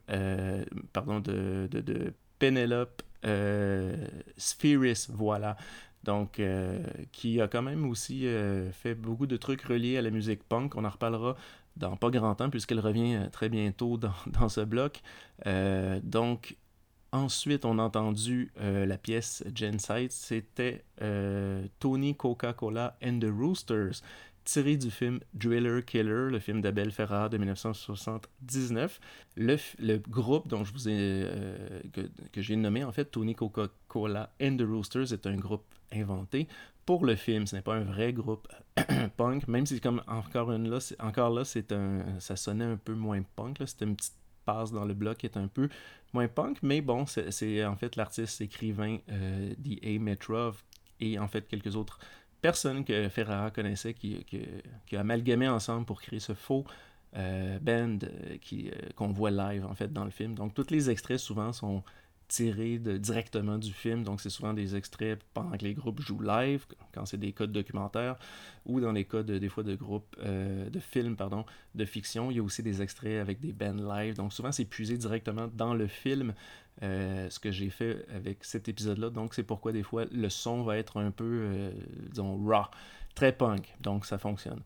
pardon, 0.93 1.19
de, 1.19 1.67
de, 1.71 1.81
de 1.81 2.13
Penelope 2.37 3.01
euh, 3.25 3.95
Spheris, 4.37 5.07
voilà. 5.09 5.57
Donc, 6.03 6.39
euh, 6.39 6.83
qui 7.11 7.39
a 7.41 7.47
quand 7.47 7.61
même 7.61 7.87
aussi 7.87 8.25
euh, 8.25 8.71
fait 8.71 8.95
beaucoup 8.95 9.27
de 9.27 9.37
trucs 9.37 9.61
reliés 9.61 9.97
à 9.97 10.01
la 10.01 10.09
musique 10.09 10.43
punk. 10.43 10.75
On 10.75 10.83
en 10.83 10.89
reparlera 10.89 11.35
dans 11.77 11.95
pas 11.95 12.09
grand 12.09 12.35
temps, 12.35 12.49
puisqu'elle 12.49 12.79
revient 12.79 13.29
très 13.31 13.49
bientôt 13.49 13.97
dans, 13.97 14.13
dans 14.39 14.49
ce 14.49 14.61
bloc. 14.61 15.01
donc, 16.03 16.57
ensuite, 17.11 17.65
on 17.65 17.77
a 17.77 17.83
entendu 17.83 18.51
la 18.57 18.97
pièce 18.97 19.43
Gensight. 19.53 20.11
C'était 20.11 20.83
Tony 21.79 22.15
Coca-Cola 22.15 22.97
and 23.03 23.19
the 23.19 23.29
Roosters 23.29 24.01
tiré 24.43 24.77
du 24.77 24.91
film 24.91 25.19
Driller 25.33 25.83
Killer, 25.85 26.29
le 26.31 26.39
film 26.39 26.61
d'Abel 26.61 26.91
Ferrara 26.91 27.29
de 27.29 27.37
1979. 27.37 28.99
Le, 29.37 29.57
le, 29.79 29.97
groupe 29.97 30.47
dont 30.47 30.63
je 30.63 30.73
vous 30.73 30.89
ai, 30.89 30.95
euh, 30.97 31.81
que, 31.93 32.01
que 32.31 32.41
j'ai 32.41 32.55
nommé, 32.55 32.83
en 32.83 32.91
fait, 32.91 33.05
Tony 33.05 33.35
Coca-Cola 33.35 34.33
and 34.41 34.57
the 34.57 34.63
Roosters, 34.63 35.13
est 35.13 35.25
un 35.27 35.35
groupe 35.35 35.65
inventé 35.93 36.47
pour 36.85 37.05
le 37.05 37.15
film. 37.15 37.47
Ce 37.47 37.55
n'est 37.55 37.61
pas 37.61 37.75
un 37.75 37.83
vrai 37.83 38.13
groupe 38.13 38.47
punk, 39.17 39.47
même 39.47 39.65
si, 39.65 39.79
comme 39.79 40.01
encore 40.07 40.51
une 40.51 40.69
là, 40.69 40.79
encore 40.99 41.29
là, 41.29 41.45
c'est 41.45 41.71
un, 41.71 42.19
ça 42.19 42.35
sonnait 42.35 42.65
un 42.65 42.77
peu 42.77 42.93
moins 42.93 43.21
punk. 43.35 43.57
C'était 43.65 43.85
une 43.85 43.95
petite 43.95 44.15
passe 44.45 44.71
dans 44.71 44.85
le 44.85 44.93
bloc 44.93 45.17
qui 45.17 45.25
est 45.27 45.37
un 45.37 45.47
peu 45.47 45.69
moins 46.13 46.27
punk, 46.27 46.57
mais 46.61 46.81
bon, 46.81 47.05
c'est, 47.05 47.65
en 47.65 47.75
fait 47.75 47.95
l'artiste 47.95 48.41
écrivain 48.41 48.97
euh, 49.09 49.53
D.A. 49.57 49.99
Metrov 49.99 50.63
et 50.99 51.19
en 51.19 51.27
fait 51.27 51.47
quelques 51.47 51.75
autres 51.75 51.99
personne 52.41 52.83
que 52.83 53.09
Ferrara 53.09 53.51
connaissait 53.51 53.93
qui, 53.93 54.25
a 54.93 54.99
amalgamé 54.99 55.47
ensemble 55.47 55.85
pour 55.85 56.01
créer 56.01 56.19
ce 56.19 56.33
faux 56.33 56.65
euh, 57.15 57.59
band 57.59 57.99
euh, 58.03 58.37
euh, 58.53 58.71
qu'on 58.95 59.11
voit 59.11 59.31
live 59.31 59.65
en 59.65 59.75
fait 59.75 59.91
dans 59.91 60.05
le 60.05 60.11
film. 60.11 60.35
Donc 60.35 60.53
tous 60.53 60.69
les 60.69 60.89
extraits 60.89 61.19
souvent 61.19 61.51
sont 61.51 61.83
tirés 62.31 62.79
directement 62.79 63.57
du 63.57 63.73
film, 63.73 64.03
donc 64.03 64.21
c'est 64.21 64.29
souvent 64.29 64.53
des 64.53 64.75
extraits 64.75 65.19
pendant 65.33 65.57
que 65.57 65.63
les 65.63 65.73
groupes 65.73 66.01
jouent 66.01 66.21
live, 66.21 66.65
quand 66.93 67.05
c'est 67.05 67.19
des 67.19 67.33
codes 67.33 67.51
documentaires, 67.51 68.15
ou 68.65 68.79
dans 68.79 68.91
les 68.91 69.03
de, 69.03 69.37
des 69.37 69.49
fois 69.49 69.63
de 69.63 69.75
groupes 69.75 70.15
de 70.23 70.79
films 70.79 71.15
pardon, 71.15 71.45
de 71.75 71.85
fiction, 71.85 72.31
il 72.31 72.37
y 72.37 72.39
a 72.39 72.43
aussi 72.43 72.63
des 72.63 72.81
extraits 72.81 73.19
avec 73.19 73.41
des 73.41 73.51
bands 73.51 73.73
live, 73.73 74.15
donc 74.15 74.31
souvent 74.31 74.51
c'est 74.51 74.65
puisé 74.65 74.97
directement 74.97 75.49
dans 75.53 75.73
le 75.73 75.87
film, 75.87 76.33
euh, 76.83 77.29
ce 77.29 77.39
que 77.39 77.51
j'ai 77.51 77.69
fait 77.69 78.05
avec 78.15 78.43
cet 78.43 78.67
épisode-là. 78.67 79.11
Donc, 79.11 79.35
c'est 79.35 79.43
pourquoi 79.43 79.71
des 79.71 79.83
fois 79.83 80.05
le 80.11 80.29
son 80.29 80.63
va 80.63 80.77
être 80.77 80.99
un 80.99 81.11
peu, 81.11 81.25
euh, 81.43 81.71
disons, 82.09 82.37
raw, 82.43 82.65
très 83.13 83.31
punk. 83.33 83.75
Donc, 83.81 84.05
ça 84.05 84.17
fonctionne. 84.17 84.61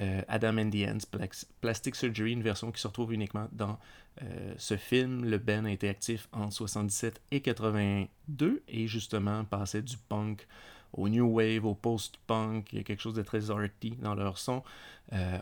euh, 0.00 0.22
Adam 0.28 0.58
and 0.58 0.70
the 0.70 0.88
Ants, 0.88 1.18
Plastic 1.60 1.94
Surgery, 1.94 2.32
une 2.32 2.42
version 2.42 2.70
qui 2.70 2.80
se 2.80 2.86
retrouve 2.86 3.12
uniquement 3.12 3.48
dans 3.52 3.78
ce 4.56 4.78
film. 4.78 5.26
Le 5.26 5.36
band 5.36 5.66
a 5.66 5.70
été 5.70 5.90
actif 5.90 6.26
en 6.32 6.50
77 6.50 7.20
et 7.32 7.42
82 7.42 8.62
et 8.66 8.86
justement 8.86 9.44
passait 9.44 9.82
du 9.82 9.98
punk 9.98 10.46
au 10.94 11.10
new 11.10 11.26
wave, 11.26 11.66
au 11.66 11.74
post-punk. 11.74 12.72
Il 12.72 12.78
y 12.78 12.80
a 12.80 12.84
quelque 12.84 13.02
chose 13.02 13.12
de 13.12 13.22
très 13.22 13.50
arty 13.50 13.90
dans 14.00 14.14
leur 14.14 14.38
son. 14.38 14.62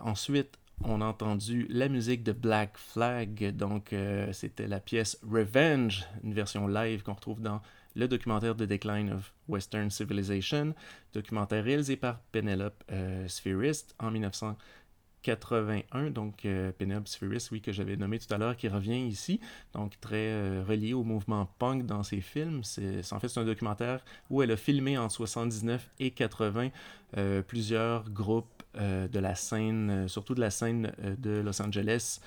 ensuite, 0.01 0.59
on 0.83 1.01
a 1.01 1.05
entendu 1.05 1.67
la 1.71 1.89
musique 1.89 2.23
de 2.23 2.33
Black 2.33 2.77
Flag, 2.77 3.55
donc 3.57 3.93
euh, 3.93 4.33
c'était 4.33 4.67
la 4.67 4.81
pièce 4.81 5.19
Revenge, 5.23 6.05
une 6.25 6.35
version 6.35 6.67
live 6.67 7.03
qu'on 7.03 7.15
retrouve 7.15 7.41
dans 7.41 7.61
le 7.95 8.09
documentaire 8.09 8.57
The 8.57 8.65
Decline 8.65 9.13
of 9.13 9.33
Western 9.49 9.91
Civilization, 9.91 10.75
documentaire 11.13 11.65
réalisé 11.65 11.97
par 11.97 12.21
Penelope 12.33 12.83
euh, 12.91 13.29
Spherist 13.29 13.95
en 13.99 14.11
1981, 14.11 16.11
donc 16.11 16.45
euh, 16.45 16.73
Penelope 16.73 17.09
Spherist, 17.09 17.51
oui, 17.53 17.61
que 17.61 17.73
j'avais 17.73 17.97
nommé 17.97 18.19
tout 18.19 18.33
à 18.33 18.39
l'heure, 18.39 18.57
qui 18.57 18.69
revient 18.69 19.07
ici, 19.07 19.41
donc 19.73 20.01
très 20.01 20.17
euh, 20.17 20.65
relié 20.67 20.93
au 20.93 21.05
mouvement 21.05 21.47
punk 21.59 21.87
dans 21.87 22.03
ses 22.03 22.21
films. 22.21 22.65
C'est, 22.65 23.13
en 23.13 23.21
fait, 23.21 23.39
un 23.39 23.45
documentaire 23.45 24.05
où 24.31 24.43
elle 24.43 24.51
a 24.51 24.57
filmé 24.57 24.99
en 24.99 25.09
79 25.09 25.89
et 26.01 26.11
80 26.11 26.71
euh, 27.17 27.43
plusieurs 27.43 28.11
groupes 28.11 28.51
de 28.77 29.21
la 29.21 29.37
scène, 29.37 30.09
surtout 30.09 30.35
de 30.35 30.41
la 30.41 30.51
scène 30.51 30.93
de 31.19 31.41
Los 31.41 31.63
Angeles. 31.63 32.19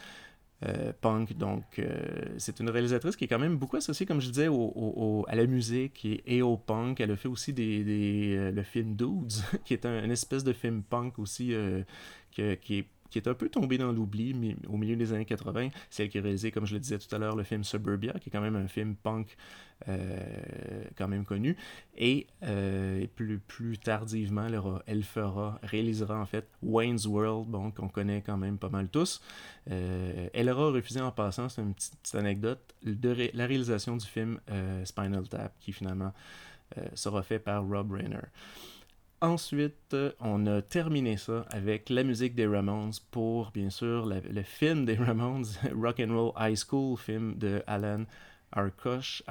Euh, 0.66 0.92
punk, 1.02 1.38
donc 1.38 1.78
euh, 1.78 2.00
c'est 2.40 2.60
une 2.60 2.72
réalisatrice 2.72 3.16
qui 3.16 3.26
est 3.26 3.28
quand 3.28 3.38
même 3.38 3.58
beaucoup 3.58 3.78
associée, 3.78 4.08
comme 4.08 4.20
je 4.20 4.30
disais, 4.30 4.48
au, 4.48 5.24
à 5.28 5.36
la 5.36 5.46
musique 5.46 6.08
et, 6.26 6.42
au 6.42 6.58
punk. 6.58 7.00
Elle 7.00 7.12
a 7.12 7.16
fait 7.16 7.28
aussi 7.28 7.54
des, 7.54 7.84
des, 7.84 8.36
euh, 8.36 8.52
le 8.52 8.64
film 8.64 8.96
Dudes, 8.96 9.34
qui 9.66 9.76
est 9.76 9.86
un, 9.86 10.04
une 10.04 10.10
espèce 10.10 10.44
de 10.44 10.54
film 10.54 10.82
punk 10.82 11.20
aussi, 11.20 11.54
qui 12.32 12.42
est 12.42 12.88
qui 13.10 13.20
est 13.20 13.28
un 13.28 13.34
peu 13.34 13.50
tombé 13.50 13.78
dans 13.78 13.92
l'oubli 13.92 14.56
au 14.68 14.78
milieu 14.78 14.96
des 14.96 15.14
années 15.14 15.26
80. 15.26 15.70
Celle 15.90 16.10
qui 16.10 16.18
a 16.18 16.22
réalisé, 16.22 16.52
comme 16.52 16.66
je 16.66 16.74
le 16.74 16.80
disais 16.80 16.98
tout 16.98 17.14
à 17.14 17.20
l'heure, 17.20 17.36
le 17.36 17.44
film 17.44 17.64
Suburbia, 17.64 18.14
qui 18.14 18.30
est 18.30 18.32
quand 18.32 18.42
même 18.42 18.56
un 18.56 18.68
film 18.68 18.96
punk 18.96 19.36
euh, 19.88 20.84
quand 20.98 21.08
même 21.08 21.24
connu. 21.24 21.56
Et 21.98 22.26
euh, 22.44 23.06
plus, 23.16 23.78
tardivement, 23.78 24.48
elle, 24.88 25.04
fera, 25.04 25.60
réalisera 25.62 26.20
en 26.20 26.26
fait 26.26 26.48
Wayne's 26.64 27.06
World, 27.06 27.48
bon, 27.48 27.72
qu'on 27.72 27.88
connaît 27.88 28.22
quand 28.22 28.38
même 28.38 28.58
pas 28.58 28.70
mal 28.70 28.90
tous. 28.90 29.22
Euh, 29.70 30.30
elle 30.34 30.50
aura 30.50 30.72
refusé 30.72 31.00
en 31.00 31.12
passant, 31.12 31.48
c'est 31.48 31.62
une 31.62 31.76
petite, 31.76 32.16
anecdote, 32.16 32.76
de 32.84 33.30
la 33.34 33.46
réalisation 33.46 33.98
du 33.98 34.06
film 34.06 34.40
Spinal 34.84 35.28
Tap, 35.30 35.54
qui 35.60 35.72
finalement 35.72 36.14
sera 36.96 37.22
fait 37.22 37.40
par 37.40 37.66
Rob 37.66 37.92
Reiner. 37.92 38.20
Ensuite, 39.20 39.96
on 40.20 40.46
a 40.46 40.62
terminé 40.62 41.18
ça 41.18 41.44
avec 41.50 41.90
la 41.90 42.04
musique 42.04 42.36
des 42.36 42.46
Ramones 42.46 42.94
pour, 43.10 43.50
bien 43.50 43.72
sûr, 43.72 44.06
le 44.06 44.44
film 44.44 44.86
des 44.86 44.96
Ramones, 44.96 45.46
Rock 45.74 46.00
and 46.00 46.14
Roll 46.14 46.34
High 46.40 46.56
School, 46.56 46.98
film 46.98 47.36
de 47.36 47.64
Alan 47.66 48.04
Arkush, 48.52 49.24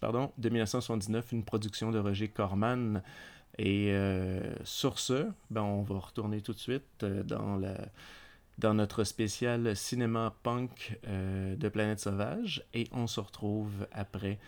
pardon, 0.00 0.32
de 0.38 0.48
1979, 0.48 1.32
une 1.32 1.44
production 1.44 1.90
de 1.90 1.98
Roger 1.98 2.28
Corman. 2.28 3.02
Et 3.58 3.90
euh, 3.92 4.40
sur 4.64 5.00
ce, 5.00 5.26
ben, 5.50 5.62
on 5.62 5.82
va 5.82 5.98
retourner 5.98 6.40
tout 6.40 6.52
de 6.52 6.58
suite 6.58 7.02
euh, 7.02 7.22
dans, 7.22 7.56
la, 7.56 7.76
dans 8.58 8.74
notre 8.74 9.04
spécial 9.04 9.76
cinéma 9.76 10.34
punk 10.42 10.98
euh, 11.06 11.54
de 11.56 11.68
Planète 11.68 12.00
Sauvage 12.00 12.64
et 12.72 12.88
on 12.92 13.06
se 13.06 13.20
retrouve 13.20 13.86
après 13.92 14.38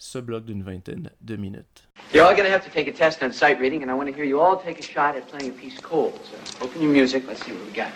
ce 0.00 0.18
bloc 0.18 0.46
d'une 0.46 0.62
vingtaine 0.62 1.10
de 1.20 1.36
minutes. 1.36 1.84
You're 2.12 2.24
all 2.24 2.34
going 2.34 2.46
to 2.46 2.50
have 2.50 2.64
to 2.64 2.70
take 2.70 2.88
a 2.88 2.92
test 2.92 3.22
on 3.22 3.32
sight 3.32 3.60
reading, 3.60 3.82
and 3.82 3.90
I 3.90 3.94
want 3.94 4.08
to 4.08 4.14
hear 4.14 4.24
you 4.24 4.40
all 4.40 4.56
take 4.56 4.78
a 4.78 4.82
shot 4.82 5.14
at 5.14 5.28
playing 5.28 5.50
a 5.50 5.52
piece 5.52 5.78
cold. 5.78 6.18
So 6.24 6.64
open 6.64 6.80
your 6.80 6.90
music. 6.90 7.24
Let's 7.28 7.44
see 7.44 7.52
what 7.52 7.66
we 7.66 7.72
got. 7.72 7.92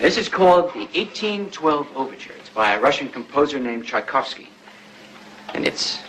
This 0.00 0.18
is 0.18 0.28
called 0.28 0.74
the 0.74 0.80
1812 0.80 1.86
Overture. 1.94 2.34
It's 2.36 2.50
by 2.50 2.72
a 2.72 2.80
Russian 2.80 3.08
composer 3.08 3.60
named 3.60 3.84
Tchaikovsky. 3.84 4.48
And 5.54 5.64
it's, 5.64 6.00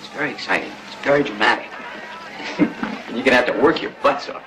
it's 0.00 0.08
very 0.08 0.32
exciting. 0.32 0.72
It's 0.88 0.96
very 1.04 1.22
dramatic. 1.22 1.70
and 2.58 3.16
you're 3.16 3.24
going 3.24 3.26
to 3.26 3.36
have 3.36 3.46
to 3.46 3.62
work 3.62 3.80
your 3.80 3.92
butts 4.02 4.28
off. 4.28 4.42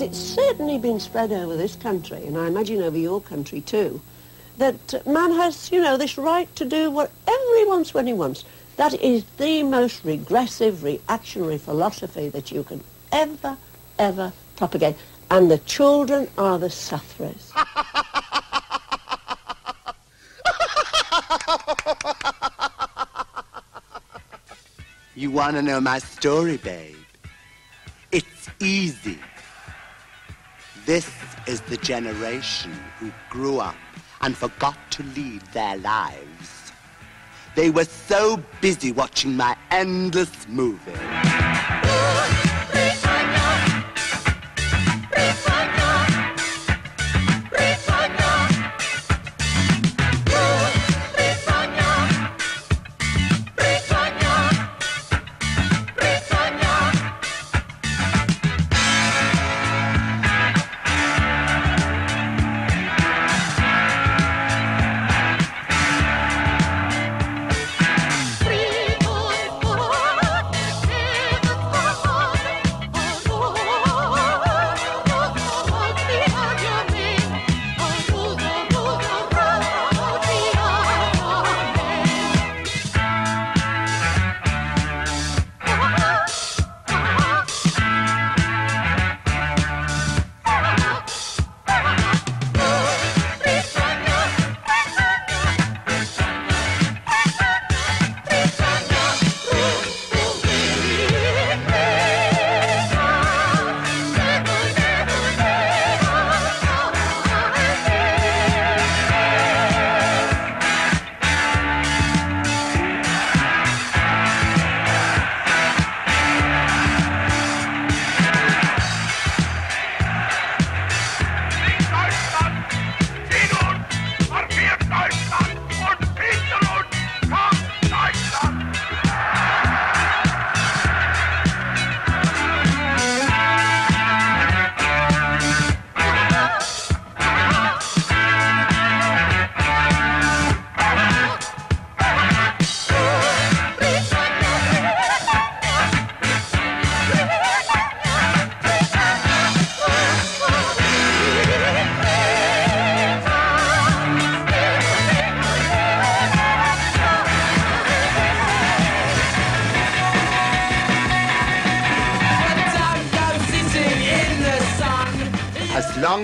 As 0.00 0.08
it's 0.08 0.18
certainly 0.18 0.78
been 0.78 0.98
spread 0.98 1.30
over 1.30 1.56
this 1.56 1.76
country, 1.76 2.24
and 2.26 2.38
I 2.38 2.46
imagine 2.46 2.82
over 2.82 2.96
your 2.96 3.20
country 3.20 3.60
too, 3.60 4.00
that 4.56 5.06
man 5.06 5.32
has, 5.32 5.70
you 5.70 5.82
know, 5.82 5.96
this 5.98 6.16
right 6.16 6.54
to 6.56 6.64
do 6.64 6.90
whatever 6.90 7.56
he 7.58 7.64
wants 7.66 7.92
when 7.92 8.06
he 8.06 8.12
wants, 8.14 8.44
that 8.76 8.94
is 8.94 9.24
the 9.36 9.62
most 9.62 10.02
regressive, 10.04 10.82
reactionary 10.82 11.58
philosophy 11.58 12.30
that 12.30 12.50
you 12.50 12.62
can 12.62 12.82
ever, 13.12 13.58
ever 13.98 14.32
propagate. 14.56 14.96
And 15.30 15.50
the 15.50 15.58
children 15.58 16.28
are 16.38 16.58
the 16.58 16.70
sufferers. 16.70 17.52
You 25.14 25.30
want 25.30 25.56
to 25.56 25.62
know 25.62 25.80
my 25.80 25.98
story, 25.98 26.56
babe? 26.56 26.96
It's 28.10 28.48
easy. 28.60 29.18
This 30.86 31.10
is 31.46 31.60
the 31.62 31.76
generation 31.76 32.72
who 32.98 33.12
grew 33.28 33.58
up 33.58 33.76
and 34.22 34.36
forgot 34.36 34.78
to 34.92 35.02
lead 35.02 35.42
their 35.52 35.76
lives. 35.76 36.72
They 37.54 37.70
were 37.70 37.84
so 37.84 38.42
busy 38.60 38.90
watching 38.90 39.36
my 39.36 39.56
endless 39.70 40.48
movie. 40.48 40.92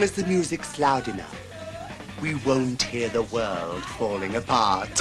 As 0.06 0.12
the 0.12 0.24
music's 0.24 0.78
loud 0.78 1.08
enough, 1.08 1.36
we 2.22 2.36
won't 2.36 2.80
hear 2.80 3.08
the 3.08 3.22
world 3.22 3.82
falling 3.82 4.36
apart. 4.36 4.88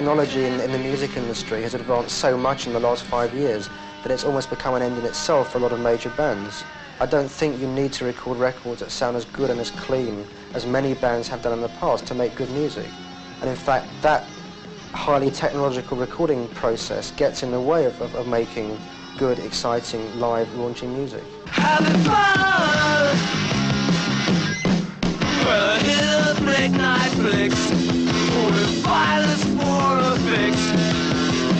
technology 0.00 0.46
in, 0.46 0.58
in 0.60 0.72
the 0.72 0.78
music 0.78 1.14
industry 1.14 1.60
has 1.60 1.74
advanced 1.74 2.16
so 2.16 2.34
much 2.34 2.66
in 2.66 2.72
the 2.72 2.80
last 2.80 3.04
five 3.04 3.34
years 3.34 3.68
that 4.02 4.10
it's 4.10 4.24
almost 4.24 4.48
become 4.48 4.72
an 4.72 4.80
end 4.80 4.96
in 4.96 5.04
itself 5.04 5.52
for 5.52 5.58
a 5.58 5.60
lot 5.60 5.72
of 5.72 5.80
major 5.80 6.08
bands. 6.16 6.64
I 7.00 7.04
don't 7.04 7.30
think 7.30 7.60
you 7.60 7.66
need 7.66 7.92
to 7.92 8.06
record 8.06 8.38
records 8.38 8.80
that 8.80 8.90
sound 8.90 9.14
as 9.14 9.26
good 9.26 9.50
and 9.50 9.60
as 9.60 9.70
clean 9.72 10.24
as 10.54 10.64
many 10.64 10.94
bands 10.94 11.28
have 11.28 11.42
done 11.42 11.52
in 11.52 11.60
the 11.60 11.68
past 11.80 12.06
to 12.06 12.14
make 12.14 12.34
good 12.34 12.50
music. 12.52 12.86
And 13.42 13.50
in 13.50 13.56
fact, 13.56 13.88
that 14.00 14.24
highly 14.94 15.30
technological 15.30 15.98
recording 15.98 16.48
process 16.48 17.10
gets 17.10 17.42
in 17.42 17.50
the 17.50 17.60
way 17.60 17.84
of, 17.84 18.00
of, 18.00 18.14
of 18.14 18.26
making 18.26 18.78
good, 19.18 19.38
exciting, 19.38 20.18
live, 20.18 20.50
launching 20.54 20.94
music. 20.96 21.24
Having 21.44 22.04
fun. 22.04 22.38
Well, 25.44 26.70
night 26.70 27.10
flicks. 27.10 27.89
Violence 28.82 29.44
for 29.44 29.98
a 30.00 30.18
fix. 30.28 30.56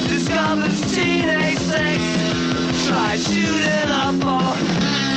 Discovers 0.08 0.94
teenage 0.94 1.58
sex. 1.58 2.00
Try 2.88 3.16
shooting 3.16 3.90
up 3.90 4.14
for 4.16 5.09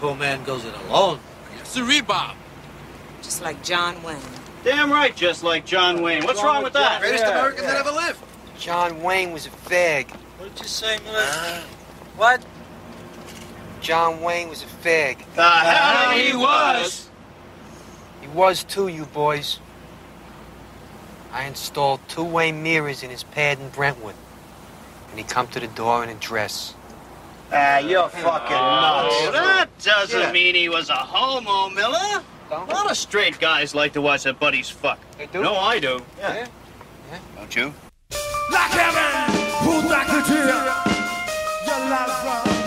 Marlene. 0.00 0.14
Repo 0.14 0.18
man 0.18 0.44
goes 0.44 0.64
it 0.64 0.74
alone. 0.88 1.20
It's 1.60 1.76
a 1.76 1.80
rebob. 1.80 2.34
Just 3.22 3.42
like 3.42 3.62
John 3.62 4.02
Wayne. 4.02 4.18
Damn 4.64 4.90
right, 4.90 5.14
just 5.14 5.42
like 5.42 5.64
John 5.64 6.02
Wayne. 6.02 6.24
What's 6.24 6.42
wrong 6.42 6.62
with 6.62 6.72
that? 6.72 7.00
Greatest 7.00 7.24
American 7.24 7.64
that 7.64 7.76
ever 7.76 7.90
lived. 7.90 8.20
John 8.58 9.02
Wayne 9.02 9.32
was 9.32 9.46
a 9.46 9.50
fag. 9.50 10.10
What 10.38 10.54
did 10.54 10.62
you 10.62 10.68
say, 10.68 10.98
Miller? 11.04 11.18
Ah. 11.20 11.64
What? 12.16 12.44
John 13.80 14.20
Wayne 14.22 14.48
was 14.48 14.62
a 14.62 14.66
fag. 14.66 15.18
The 15.34 15.42
hell 15.42 16.10
ah, 16.10 16.14
he 16.16 16.36
was! 16.36 17.10
He 18.20 18.28
was 18.28 18.64
too, 18.64 18.88
you 18.88 19.04
boys. 19.06 19.60
I 21.32 21.44
installed 21.44 22.00
two 22.08 22.24
way 22.24 22.50
mirrors 22.50 23.02
in 23.02 23.10
his 23.10 23.22
pad 23.22 23.60
in 23.60 23.68
Brentwood. 23.68 24.14
And 25.10 25.18
he 25.18 25.24
come 25.24 25.46
to 25.48 25.60
the 25.60 25.68
door 25.68 26.02
in 26.02 26.08
a 26.08 26.14
dress. 26.14 26.74
Ah, 27.52 27.78
you're 27.78 28.08
fucking 28.08 28.56
nuts. 28.56 29.14
Oh, 29.18 29.30
that 29.32 29.68
doesn't 29.82 30.20
Yeah. 30.20 30.32
mean 30.32 30.54
he 30.54 30.68
was 30.68 30.88
a 30.90 30.94
homo, 30.94 31.68
Miller. 31.70 32.22
A 32.50 32.64
lot 32.64 32.90
of 32.90 32.96
straight 32.96 33.38
guys 33.40 33.74
like 33.74 33.92
to 33.94 34.00
watch 34.00 34.24
their 34.24 34.32
buddies 34.32 34.68
fuck. 34.68 34.98
They 35.18 35.26
do? 35.26 35.42
No, 35.42 35.56
I 35.56 35.78
do. 35.78 36.02
Yeah. 36.18 36.34
yeah. 36.34 37.18
Don't 37.36 37.54
you? 37.56 37.74
Like 38.50 38.70
heaven, 38.70 39.48
pulled 39.64 39.88
back 39.88 40.06
the 40.06 40.22
tear. 40.22 40.46
Your 40.46 41.90
love 41.90 42.65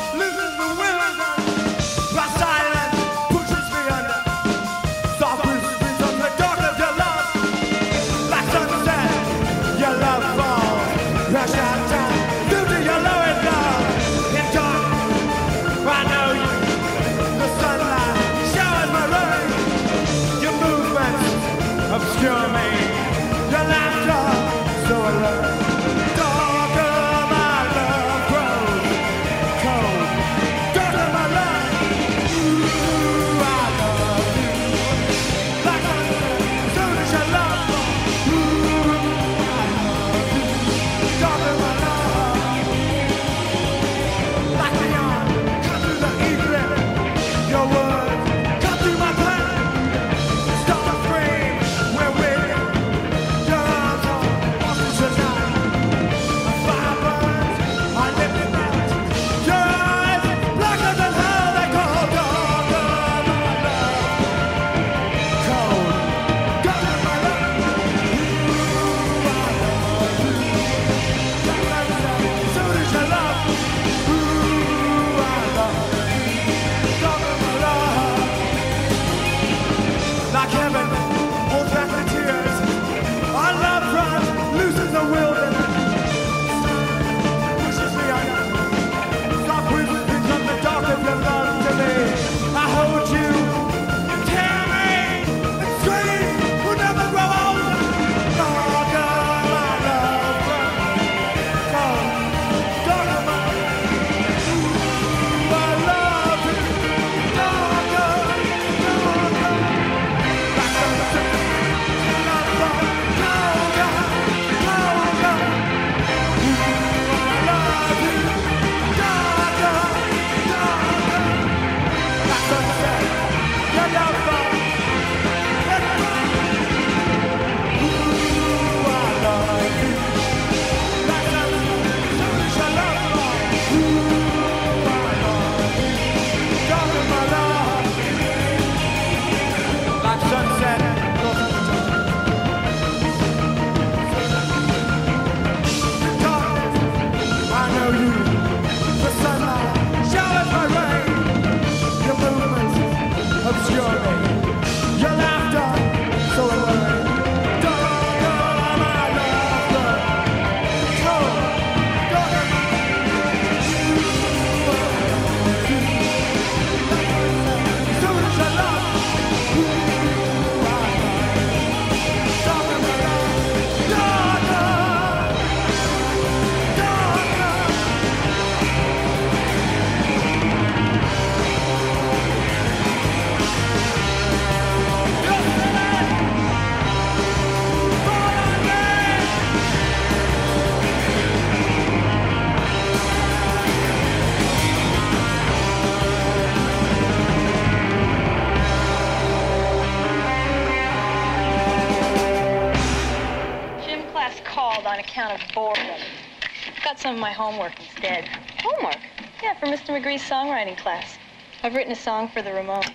Yeah, 209.90 209.96
for 209.96 210.02
Mr. 210.02 210.04
McGree's 210.04 210.22
songwriting 210.22 210.78
class. 210.78 211.18
I've 211.64 211.74
written 211.74 211.92
a 211.92 211.96
song 211.96 212.28
for 212.28 212.42
the 212.44 212.52
Ramones. 212.52 212.86
Do 212.86 212.92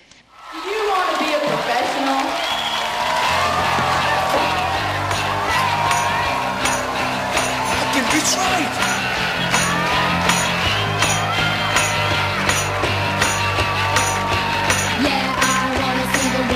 you 0.71 0.89
want 0.89 1.11
to 1.11 1.25
be 1.25 1.35
a 1.35 1.39
professional? 1.39 2.21
Fucking 7.81 8.09
Detroit! 8.15 8.73
Yeah, 15.03 15.27
I 15.37 15.67
wanna 15.81 16.07
see 16.15 16.29
the 16.37 16.55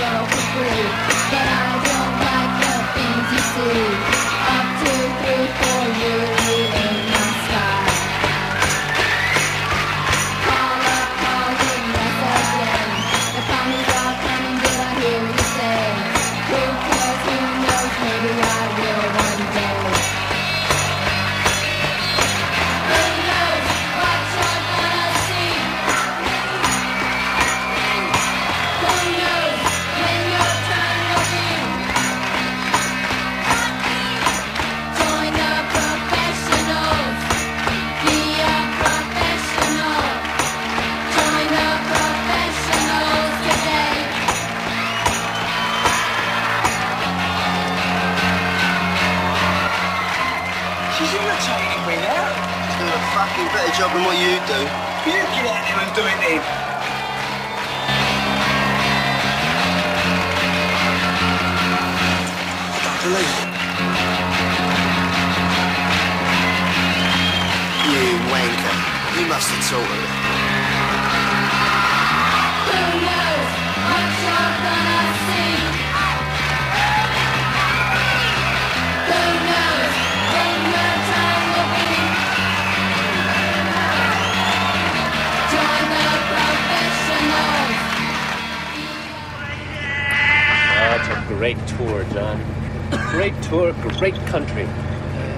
great 93.99 94.15
country. 94.27 94.69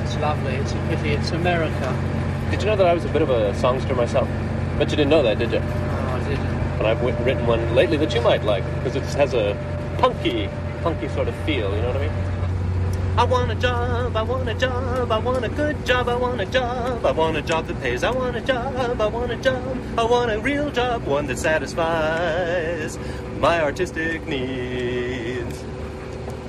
It's 0.02 0.16
lovely. 0.18 0.54
It's 0.56 0.72
a 0.72 0.86
pity. 0.88 1.10
It's 1.10 1.30
America. 1.30 1.96
Did 2.50 2.60
you 2.60 2.66
know 2.66 2.76
that 2.76 2.86
I 2.86 2.92
was 2.92 3.04
a 3.06 3.08
bit 3.08 3.22
of 3.22 3.30
a 3.30 3.54
songster 3.54 3.94
myself? 3.94 4.28
But 4.76 4.90
you 4.90 4.96
didn't 4.96 5.10
know 5.10 5.22
that, 5.22 5.38
did 5.38 5.52
you? 5.52 5.60
Oh, 5.60 6.20
I 6.20 6.28
didn't. 6.28 6.76
But 6.76 6.86
I've 6.86 7.02
written 7.02 7.46
one 7.46 7.74
lately 7.74 7.96
that 7.96 8.14
you 8.14 8.20
might 8.20 8.44
like 8.44 8.64
because 8.74 8.96
it 8.96 9.02
has 9.14 9.32
a 9.34 9.56
punky, 9.98 10.48
punky 10.82 11.08
sort 11.08 11.28
of 11.28 11.34
feel. 11.46 11.74
You 11.74 11.82
know 11.82 11.88
what 11.88 11.96
I 11.96 12.08
mean? 12.08 12.12
I 13.16 13.24
want 13.24 13.50
a 13.50 13.54
job, 13.54 14.16
I 14.16 14.22
want 14.22 14.48
a 14.48 14.54
job, 14.54 15.10
I 15.10 15.18
want 15.18 15.44
a 15.44 15.48
good 15.48 15.84
job, 15.84 16.08
I 16.08 16.14
want 16.14 16.40
a 16.40 16.46
job, 16.46 17.04
I 17.04 17.10
want 17.10 17.36
a 17.36 17.42
job 17.42 17.66
that 17.66 17.80
pays, 17.82 18.04
I 18.04 18.10
want 18.10 18.36
a 18.36 18.40
job, 18.40 19.00
I 19.00 19.06
want 19.06 19.32
a 19.32 19.36
job, 19.36 19.76
I 19.98 20.04
want 20.04 20.30
a 20.30 20.38
real 20.38 20.70
job, 20.70 21.04
one 21.04 21.26
that 21.26 21.38
satisfies 21.38 22.98
my 23.38 23.60
artistic 23.60 24.26
needs. 24.26 24.89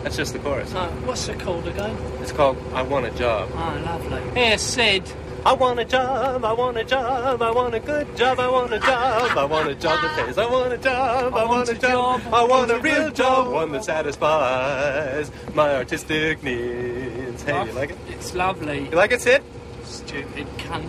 That's 0.04 0.18
just 0.18 0.34
the 0.34 0.40
chorus. 0.40 0.72
Oh, 0.76 0.88
what's 1.06 1.28
it 1.28 1.40
called 1.40 1.68
again? 1.68 1.96
It's 2.22 2.32
called 2.32 2.58
I 2.74 2.82
Want 2.82 3.06
a 3.06 3.12
Job. 3.12 3.50
Oh, 3.54 3.82
lovely. 3.86 4.42
Here, 4.42 4.58
Sid. 4.58 5.04
I 5.44 5.54
want 5.54 5.80
a 5.80 5.86
job, 5.86 6.46
I 6.46 6.54
want 6.54 6.78
a 6.78 6.84
job, 6.84 7.42
I 7.42 7.50
want 7.50 7.74
a 7.74 7.80
good 7.80 8.16
job, 8.16 8.40
I 8.40 8.48
want 8.48 8.72
a 8.72 8.80
job, 8.80 9.36
I 9.36 9.44
want 9.44 9.70
a 9.70 9.74
job 9.74 10.00
that 10.00 10.24
pays, 10.24 10.38
I 10.38 10.46
want 10.46 10.72
a 10.72 10.78
job, 10.78 11.34
I 11.34 11.46
want 11.46 11.68
a 11.68 11.74
job, 11.74 12.22
I 12.32 12.44
want 12.44 12.70
a 12.70 12.78
real 12.78 13.10
job, 13.10 13.52
one 13.52 13.72
that 13.72 13.84
satisfies 13.84 15.32
my 15.56 15.78
artistic 15.78 16.44
needs. 16.44 17.42
Hey, 17.42 17.66
you 17.66 17.72
like 17.72 17.90
it? 17.90 17.98
It's 18.10 18.36
lovely. 18.36 18.88
You 18.90 18.96
like 18.96 19.14
it, 19.14 19.22
Sid? 19.22 19.42
Stupid 19.84 20.46
cunt. 20.60 20.86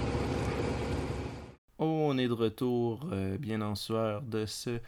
On 1.78 2.18
est 2.18 2.28
de 2.28 2.34
retour 2.34 3.00
euh, 3.10 3.38
bien 3.38 3.62
en 3.62 3.74
sueur 3.74 4.20
de 4.20 4.44
ce 4.44 4.80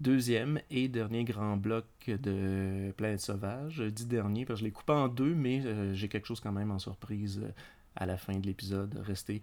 deuxième 0.00 0.60
et 0.70 0.88
dernier 0.88 1.24
grand 1.24 1.56
bloc 1.56 1.84
de 2.06 2.92
Planète 2.96 3.20
Sauvage. 3.20 3.74
Je 3.74 3.84
dis 3.84 4.06
dernier 4.06 4.44
parce 4.44 4.60
que 4.60 4.60
je 4.60 4.64
l'ai 4.64 4.72
coupé 4.72 4.92
en 4.92 5.08
deux, 5.08 5.34
mais 5.34 5.60
euh, 5.64 5.94
j'ai 5.94 6.08
quelque 6.08 6.26
chose 6.26 6.40
quand 6.40 6.52
même 6.52 6.70
en 6.70 6.78
surprise 6.78 7.40
euh, 7.42 7.50
à 7.96 8.06
la 8.06 8.16
fin 8.16 8.38
de 8.38 8.46
l'épisode. 8.46 9.00
Restez 9.04 9.42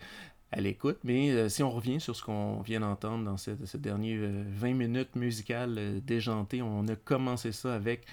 à 0.52 0.62
l'écoute. 0.62 1.00
Mais 1.04 1.32
euh, 1.32 1.50
si 1.50 1.64
on 1.64 1.70
revient 1.70 2.00
sur 2.00 2.16
ce 2.16 2.24
qu'on 2.24 2.62
vient 2.62 2.80
d'entendre 2.80 3.26
dans 3.26 3.38
cette, 3.38 3.66
cette 3.66 3.82
dernière 3.82 4.20
euh, 4.22 4.44
20 4.48 4.74
minutes 4.74 5.16
musicales 5.16 6.02
déjantées, 6.06 6.62
on 6.62 6.88
a 6.88 6.96
commencé 6.96 7.52
ça 7.52 7.76
avec 7.76 8.06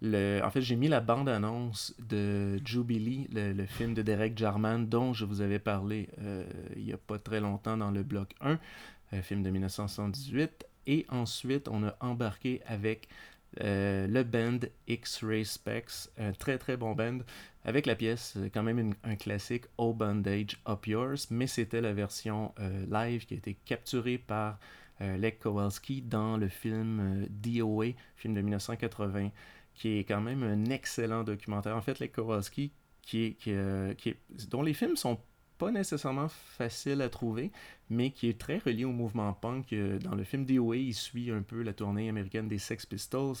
le... 0.00 0.40
En 0.44 0.50
fait, 0.50 0.60
j'ai 0.60 0.76
mis 0.76 0.88
la 0.88 1.00
bande-annonce 1.00 1.94
de 1.98 2.60
Jubilee, 2.64 3.28
le, 3.32 3.66
film 3.66 3.94
de 3.94 4.02
Derek 4.02 4.36
Jarman, 4.36 4.86
dont 4.86 5.12
je 5.12 5.24
vous 5.24 5.40
avais 5.40 5.58
parlé 5.58 6.08
il 6.76 6.84
n'y 6.84 6.92
a 6.92 6.96
pas 6.96 7.18
très 7.18 7.40
longtemps 7.40 7.76
dans 7.76 7.90
le 7.90 8.04
bloc 8.04 8.32
1, 8.40 8.60
un 9.10 9.22
film 9.22 9.42
de 9.42 9.50
1978. 9.50 10.67
Et 10.88 11.04
ensuite, 11.10 11.68
on 11.68 11.84
a 11.86 11.94
embarqué 12.00 12.62
avec 12.66 13.08
euh, 13.60 14.06
le 14.06 14.24
band 14.24 14.58
X-Ray 14.88 15.44
Specs, 15.44 16.08
un 16.18 16.32
très 16.32 16.58
très 16.58 16.78
bon 16.78 16.94
band, 16.94 17.18
avec 17.64 17.84
la 17.84 17.94
pièce, 17.94 18.34
euh, 18.38 18.48
quand 18.52 18.62
même 18.62 18.94
un 19.04 19.16
classique, 19.16 19.66
Oh 19.76 19.92
Bandage 19.92 20.58
Up 20.66 20.86
Yours, 20.86 21.30
mais 21.30 21.46
c'était 21.46 21.82
la 21.82 21.92
version 21.92 22.54
euh, 22.58 22.86
live 22.90 23.26
qui 23.26 23.34
a 23.34 23.36
été 23.36 23.54
capturée 23.66 24.16
par 24.16 24.58
euh, 25.02 25.30
Kowalski 25.38 26.00
dans 26.00 26.38
le 26.38 26.48
film 26.48 27.26
DOA, 27.28 27.88
film 28.16 28.32
de 28.34 28.40
1980, 28.40 29.30
qui 29.74 29.98
est 29.98 30.04
quand 30.04 30.22
même 30.22 30.42
un 30.42 30.64
excellent 30.70 31.22
documentaire. 31.22 31.76
En 31.76 31.82
fait, 31.82 31.98
Lech 31.98 32.12
Kowalski, 32.12 32.72
qui 33.02 33.24
est, 33.24 33.96
qui, 33.98 34.14
dont 34.48 34.62
les 34.62 34.74
films 34.74 34.96
sont 34.96 35.20
pas 35.58 35.70
nécessairement 35.70 36.28
faciles 36.28 37.02
à 37.02 37.08
trouver, 37.08 37.50
mais 37.90 38.10
qui 38.10 38.28
est 38.28 38.38
très 38.38 38.58
relié 38.58 38.84
au 38.84 38.92
mouvement 38.92 39.32
punk. 39.32 39.72
Euh, 39.72 39.98
Dans 39.98 40.14
le 40.14 40.24
film 40.24 40.44
DOA, 40.44 40.76
il 40.76 40.94
suit 40.94 41.30
un 41.30 41.42
peu 41.42 41.62
la 41.62 41.72
tournée 41.72 42.08
américaine 42.08 42.48
des 42.48 42.58
Sex 42.58 42.86
Pistols 42.86 43.36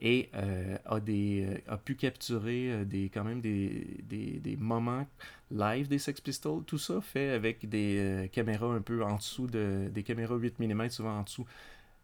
et 0.00 0.28
euh, 0.34 0.76
euh, 0.86 1.58
a 1.66 1.76
pu 1.78 1.94
capturer 1.94 2.84
des, 2.84 3.08
quand 3.08 3.24
même 3.24 3.40
des, 3.40 4.56
moments 4.58 5.06
live 5.50 5.88
des 5.88 5.98
Sex 5.98 6.20
Pistols. 6.20 6.64
Tout 6.64 6.78
ça 6.78 7.00
fait 7.00 7.30
avec 7.30 7.68
des 7.68 8.28
caméras 8.32 8.74
un 8.74 8.82
peu 8.82 9.02
en 9.02 9.16
dessous, 9.16 9.46
de, 9.46 9.88
des 9.92 10.02
caméras 10.02 10.36
8 10.36 10.58
mm 10.58 10.90
souvent 10.90 11.18
en 11.18 11.22
dessous 11.22 11.46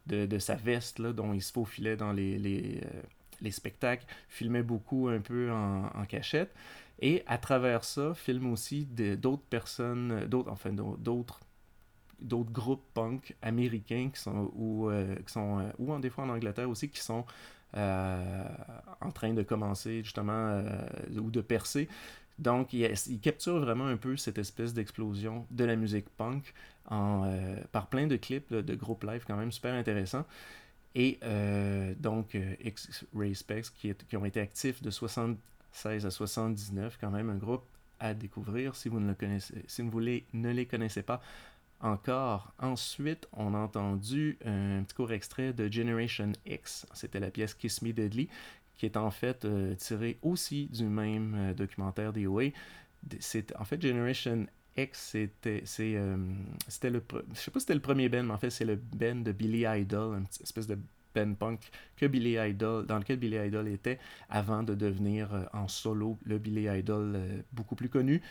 de, 0.07 0.39
sa 0.39 0.55
veste, 0.55 0.99
dont 1.01 1.33
il 1.33 1.41
se 1.41 1.51
faufilait 1.51 1.95
dans 1.95 2.11
les, 2.11 2.39
les, 2.39 2.81
les 3.41 3.51
spectacles, 3.51 4.05
filmait 4.29 4.63
beaucoup 4.63 5.07
un 5.09 5.19
peu 5.19 5.51
en 5.51 6.05
cachette. 6.07 6.51
Et 7.01 7.23
à 7.27 7.37
travers 7.37 7.83
ça, 7.83 8.13
filme 8.13 8.51
aussi 8.51 8.85
d'autres 8.85 9.43
personnes, 9.49 10.11
euh, 10.11 10.27
d'autres, 10.27 10.51
enfin 10.51 10.71
d'au- 10.73 10.97
d'autres 10.97 11.39
d'autres 12.21 12.51
groupes 12.51 12.85
punk 12.93 13.35
américains 13.41 14.09
qui 14.13 14.21
sont 14.21 14.51
ou 14.55 14.89
euh, 14.89 15.15
qui 15.25 15.33
sont 15.33 15.59
euh, 15.59 15.71
ou 15.79 15.91
en 15.93 15.99
des 15.99 16.09
fois 16.11 16.25
en 16.25 16.29
Angleterre 16.29 16.69
aussi 16.69 16.89
qui 16.89 17.01
sont 17.01 17.25
en 17.73 19.11
train 19.13 19.33
de 19.33 19.43
commencer 19.43 20.03
justement 20.03 20.61
ou 21.17 21.31
de 21.31 21.41
percer. 21.41 21.87
Donc 22.39 22.73
il, 22.73 22.81
il 23.07 23.19
capture 23.19 23.59
vraiment 23.59 23.87
un 23.87 23.97
peu 23.97 24.17
cette 24.17 24.37
espèce 24.37 24.73
d'explosion 24.73 25.45
de 25.51 25.63
la 25.63 25.75
musique 25.75 26.09
punk 26.17 26.53
par 27.71 27.87
plein 27.87 28.07
de 28.07 28.17
clips 28.17 28.53
de 28.53 28.75
groupes 28.75 29.03
live 29.03 29.23
quand 29.25 29.37
même 29.37 29.51
super 29.51 29.73
intéressants. 29.73 30.25
Et 30.95 31.19
donc 31.99 32.37
X-Ray 32.63 33.35
Specs 33.35 33.73
qui, 33.75 33.93
qui 34.09 34.17
ont 34.17 34.25
été 34.25 34.41
actifs 34.41 34.81
de 34.81 34.89
76 35.71 36.05
à 36.05 36.11
79, 36.11 36.97
quand 36.99 37.11
même 37.11 37.29
un 37.29 37.35
groupe 37.37 37.63
à 37.99 38.13
découvrir 38.13 38.75
si 38.75 38.89
vous 38.89 38.99
ne, 38.99 39.07
le 39.09 39.15
connaissez, 39.15 39.63
si 39.67 39.81
vous 39.81 39.99
les- 39.99 40.25
ne 40.33 40.51
les 40.51 40.65
connaissez 40.65 41.03
pas 41.03 41.21
encore. 41.81 42.53
Ensuite, 42.59 43.27
on 43.33 43.53
a 43.53 43.57
entendu 43.57 44.37
un 44.45 44.83
petit 44.83 44.95
court 44.95 45.11
extrait 45.11 45.53
de 45.53 45.71
Generation 45.71 46.31
X. 46.45 46.85
C'était 46.93 47.19
la 47.19 47.31
pièce 47.31 47.53
Kiss 47.53 47.81
Me 47.81 47.91
Deadly, 47.93 48.29
qui 48.75 48.85
est 48.85 48.97
en 48.97 49.11
fait 49.11 49.45
euh, 49.45 49.75
tirée 49.75 50.17
aussi 50.21 50.67
du 50.67 50.85
même 50.85 51.35
euh, 51.35 51.53
documentaire 51.53 52.13
DOA. 52.13 52.45
c'est 53.19 53.55
en 53.57 53.65
fait 53.65 53.81
Generation 53.81 54.47
X, 54.77 54.99
c'était 55.11 55.63
euh, 55.79 56.17
c'était 56.67 56.89
le 56.89 57.03
je 57.33 57.39
sais 57.39 57.51
pas 57.51 57.59
c'était 57.59 57.73
le 57.75 57.81
premier 57.81 58.09
band, 58.09 58.23
mais 58.23 58.33
en 58.33 58.37
fait 58.37 58.49
c'est 58.49 58.65
le 58.65 58.75
band 58.77 59.15
de 59.17 59.31
Billy 59.31 59.65
Idol, 59.67 60.17
une 60.17 60.25
espèce 60.43 60.67
de 60.67 60.77
band 61.13 61.33
punk 61.35 61.71
que 61.95 62.05
Billy 62.05 62.37
Idol, 62.37 62.85
dans 62.85 62.97
lequel 62.97 63.17
Billy 63.17 63.37
Idol 63.37 63.67
était 63.67 63.99
avant 64.29 64.63
de 64.63 64.75
devenir 64.75 65.33
euh, 65.33 65.43
en 65.53 65.67
solo 65.67 66.17
le 66.23 66.37
Billy 66.37 66.67
Idol 66.67 67.13
euh, 67.15 67.41
beaucoup 67.51 67.75
plus 67.75 67.89
connu. 67.89 68.21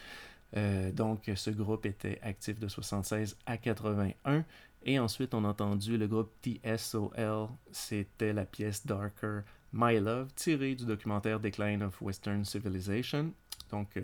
Euh, 0.56 0.90
donc 0.90 1.30
ce 1.34 1.50
groupe 1.50 1.86
était 1.86 2.18
actif 2.22 2.58
de 2.58 2.68
76 2.68 3.36
à 3.46 3.56
81. 3.56 4.44
Et 4.82 4.98
ensuite, 4.98 5.34
on 5.34 5.44
a 5.44 5.48
entendu 5.48 5.98
le 5.98 6.08
groupe 6.08 6.32
TSOL. 6.42 7.48
C'était 7.70 8.32
la 8.32 8.46
pièce 8.46 8.86
Darker 8.86 9.40
My 9.72 10.00
Love, 10.00 10.32
tirée 10.34 10.74
du 10.74 10.86
documentaire 10.86 11.38
Decline 11.38 11.82
of 11.82 12.00
Western 12.00 12.44
Civilization. 12.44 13.32
Donc, 13.70 14.02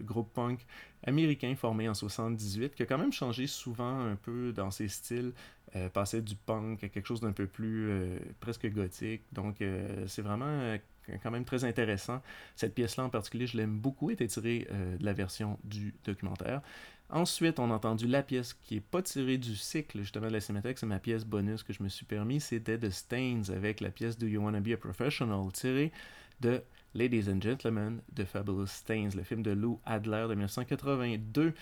groupe 0.00 0.32
punk 0.32 0.66
américain 1.04 1.54
formé 1.54 1.88
en 1.88 1.94
78, 1.94 2.74
qui 2.74 2.82
a 2.82 2.86
quand 2.86 2.98
même 2.98 3.12
changé 3.12 3.46
souvent 3.46 4.00
un 4.00 4.16
peu 4.16 4.52
dans 4.52 4.70
ses 4.70 4.88
styles, 4.88 5.32
euh, 5.76 5.88
passait 5.88 6.22
du 6.22 6.34
punk 6.34 6.82
à 6.84 6.88
quelque 6.88 7.06
chose 7.06 7.20
d'un 7.20 7.32
peu 7.32 7.46
plus 7.46 7.88
euh, 7.90 8.18
presque 8.40 8.66
gothique. 8.70 9.22
Donc, 9.32 9.60
euh, 9.60 10.04
c'est 10.06 10.22
vraiment 10.22 10.76
quand 11.22 11.30
même 11.30 11.44
très 11.44 11.64
intéressant. 11.64 12.22
Cette 12.56 12.74
pièce-là 12.74 13.04
en 13.04 13.10
particulier, 13.10 13.46
je 13.46 13.56
l'aime 13.56 13.78
beaucoup, 13.78 14.10
était 14.10 14.28
tirée 14.28 14.68
de 14.70 15.04
la 15.04 15.12
version 15.12 15.58
du 15.64 15.92
documentaire. 16.04 16.62
Ensuite, 17.12 17.58
on 17.58 17.70
a 17.72 17.74
entendu 17.74 18.06
la 18.06 18.22
pièce 18.22 18.54
qui 18.54 18.76
est 18.76 18.80
pas 18.80 19.02
tirée 19.02 19.36
du 19.36 19.56
cycle 19.56 19.98
justement 19.98 20.28
de 20.28 20.32
la 20.32 20.40
Cinémathèque, 20.40 20.78
c'est 20.78 20.86
ma 20.86 21.00
pièce 21.00 21.24
bonus 21.24 21.64
que 21.64 21.72
je 21.72 21.82
me 21.82 21.88
suis 21.88 22.06
permis, 22.06 22.40
c'était 22.40 22.78
The 22.78 22.90
Stains 22.90 23.42
avec 23.48 23.80
la 23.80 23.90
pièce 23.90 24.16
Do 24.16 24.28
You 24.28 24.40
Wanna 24.40 24.60
Be 24.60 24.68
a 24.68 24.76
Professional, 24.76 25.50
tirée 25.52 25.90
de 26.40 26.62
Ladies 26.94 27.28
and 27.28 27.40
Gentlemen 27.40 28.00
de 28.12 28.24
Fabulous 28.24 28.68
Stains, 28.68 29.10
le 29.16 29.24
film 29.24 29.42
de 29.42 29.50
Lou 29.50 29.80
Adler 29.84 30.26
de 30.28 30.34
1982. 30.34 31.52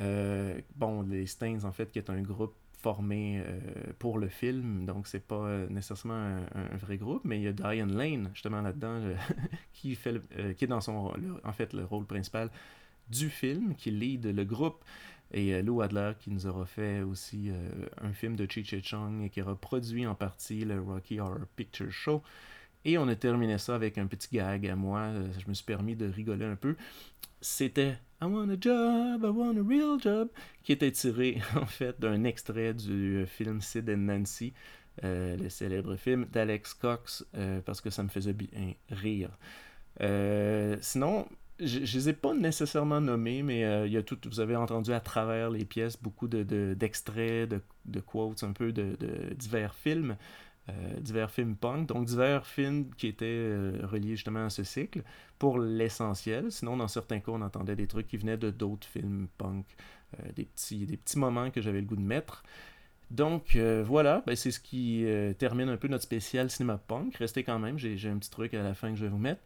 Euh, 0.00 0.60
bon, 0.76 1.02
les 1.02 1.26
Stains 1.26 1.64
en 1.64 1.72
fait, 1.72 1.90
qui 1.92 1.98
est 1.98 2.10
un 2.10 2.20
groupe 2.20 2.54
formé 2.78 3.42
euh, 3.44 3.58
pour 3.98 4.18
le 4.18 4.28
film, 4.28 4.86
donc 4.86 5.08
c'est 5.08 5.26
pas 5.26 5.34
euh, 5.34 5.66
nécessairement 5.68 6.40
un, 6.54 6.76
vrai 6.76 6.96
groupe, 6.96 7.22
mais 7.24 7.38
il 7.38 7.42
y 7.42 7.48
a 7.48 7.52
Diane 7.52 7.96
Lane 7.96 8.30
justement 8.32 8.62
là-dedans 8.62 9.00
qui 9.72 9.96
fait 9.96 10.14
euh, 10.38 10.54
qui 10.54 10.64
est 10.64 10.68
dans 10.68 10.80
son 10.80 11.12
le- 11.14 11.40
en 11.44 11.52
fait 11.52 11.72
le 11.72 11.84
rôle 11.84 12.06
principal 12.06 12.50
du 13.10 13.30
film, 13.30 13.74
qui 13.74 13.90
lead 13.90 14.26
le 14.26 14.44
groupe. 14.44 14.84
Et 15.30 15.60
Lou 15.60 15.82
Adler 15.82 16.12
qui 16.18 16.30
nous 16.30 16.46
aura 16.46 16.64
fait 16.64 17.02
aussi 17.02 17.50
un 18.00 18.14
film 18.14 18.34
de 18.34 18.50
Cheech 18.50 18.82
Chong 18.82 19.22
et 19.22 19.28
qui 19.28 19.42
aura 19.42 19.56
produit 19.56 20.06
en 20.06 20.14
partie 20.14 20.64
le 20.64 20.80
Rocky 20.80 21.20
Horror 21.20 21.46
Picture 21.54 21.90
Show. 21.90 22.22
Et 22.86 22.96
on 22.96 23.06
a 23.08 23.14
terminé 23.14 23.58
ça 23.58 23.74
avec 23.74 23.98
un 23.98 24.06
petit 24.06 24.28
gag 24.32 24.66
à 24.66 24.74
moi. 24.74 25.10
Je 25.38 25.46
me 25.46 25.52
suis 25.52 25.66
permis 25.66 25.96
de 25.96 26.06
rigoler 26.06 26.46
un 26.46 26.56
peu. 26.56 26.76
C'était 27.42 27.98
I 28.20 28.26
want 28.26 28.50
a 28.50 28.56
job, 28.60 29.24
I 29.24 29.28
want 29.30 29.56
a 29.58 29.62
real 29.62 29.98
job, 30.00 30.28
qui 30.64 30.72
était 30.72 30.90
tiré 30.90 31.40
en 31.56 31.66
fait 31.66 31.98
d'un 32.00 32.24
extrait 32.24 32.74
du 32.74 33.18
euh, 33.18 33.26
film 33.26 33.60
Sid 33.60 33.88
and 33.88 33.98
Nancy, 33.98 34.52
euh, 35.04 35.36
le 35.36 35.48
célèbre 35.48 35.94
film 35.96 36.26
d'Alex 36.32 36.74
Cox, 36.74 37.24
euh, 37.36 37.60
parce 37.64 37.80
que 37.80 37.90
ça 37.90 38.02
me 38.02 38.08
faisait 38.08 38.32
bien 38.32 38.74
rire. 38.90 39.30
Euh, 40.00 40.76
sinon, 40.80 41.28
je 41.60 41.78
ne 41.78 41.84
les 41.84 42.08
ai 42.08 42.12
pas 42.12 42.34
nécessairement 42.34 43.00
nommés, 43.00 43.42
mais 43.42 43.60
il 43.86 43.92
y 43.92 43.96
a 43.96 44.02
tout, 44.02 44.18
vous 44.26 44.40
avez 44.40 44.56
entendu 44.56 44.92
à 44.92 45.00
travers 45.00 45.50
les 45.50 45.64
pièces 45.64 46.00
beaucoup 46.00 46.28
de, 46.28 46.42
de- 46.42 46.74
d'extraits, 46.74 47.48
de, 47.48 47.60
de 47.86 48.00
quotes, 48.00 48.42
un 48.44 48.52
peu 48.52 48.72
de, 48.72 48.96
de 48.98 49.34
divers 49.34 49.74
films, 49.74 50.16
euh, 50.68 51.00
divers 51.00 51.30
films 51.30 51.56
punk, 51.56 51.86
donc 51.86 52.04
divers 52.04 52.46
films 52.46 52.90
qui 52.96 53.06
étaient 53.06 53.24
euh, 53.26 53.80
reliés 53.84 54.16
justement 54.16 54.44
à 54.44 54.50
ce 54.50 54.64
cycle 54.64 55.02
pour 55.38 55.58
l'essentiel. 55.58 56.52
Sinon, 56.52 56.76
dans 56.76 56.88
certains 56.88 57.20
cas, 57.20 57.32
on 57.32 57.40
entendait 57.40 57.76
des 57.76 57.86
trucs 57.86 58.06
qui 58.06 58.18
venaient 58.18 58.36
de 58.36 58.50
d'autres 58.50 58.86
films 58.86 59.28
punk, 59.38 59.64
euh, 60.18 60.32
des, 60.36 60.44
petits, 60.44 60.84
des 60.84 60.98
petits 60.98 61.18
moments 61.18 61.50
que 61.50 61.62
j'avais 61.62 61.80
le 61.80 61.86
goût 61.86 61.96
de 61.96 62.02
mettre. 62.02 62.42
Donc 63.10 63.56
voilà, 63.56 64.22
ben, 64.26 64.36
c'est 64.36 64.50
ce 64.50 64.60
qui 64.60 65.06
termine 65.38 65.70
un 65.70 65.78
peu 65.78 65.88
notre 65.88 66.04
spécial 66.04 66.50
cinéma 66.50 66.76
punk. 66.76 67.16
Restez 67.16 67.42
quand 67.42 67.58
même, 67.58 67.78
j'ai 67.78 68.10
un 68.10 68.18
petit 68.18 68.28
truc 68.28 68.52
à 68.52 68.62
la 68.62 68.74
fin 68.74 68.90
que 68.90 68.96
je 68.96 69.04
vais 69.06 69.10
vous 69.10 69.16
mettre. 69.16 69.40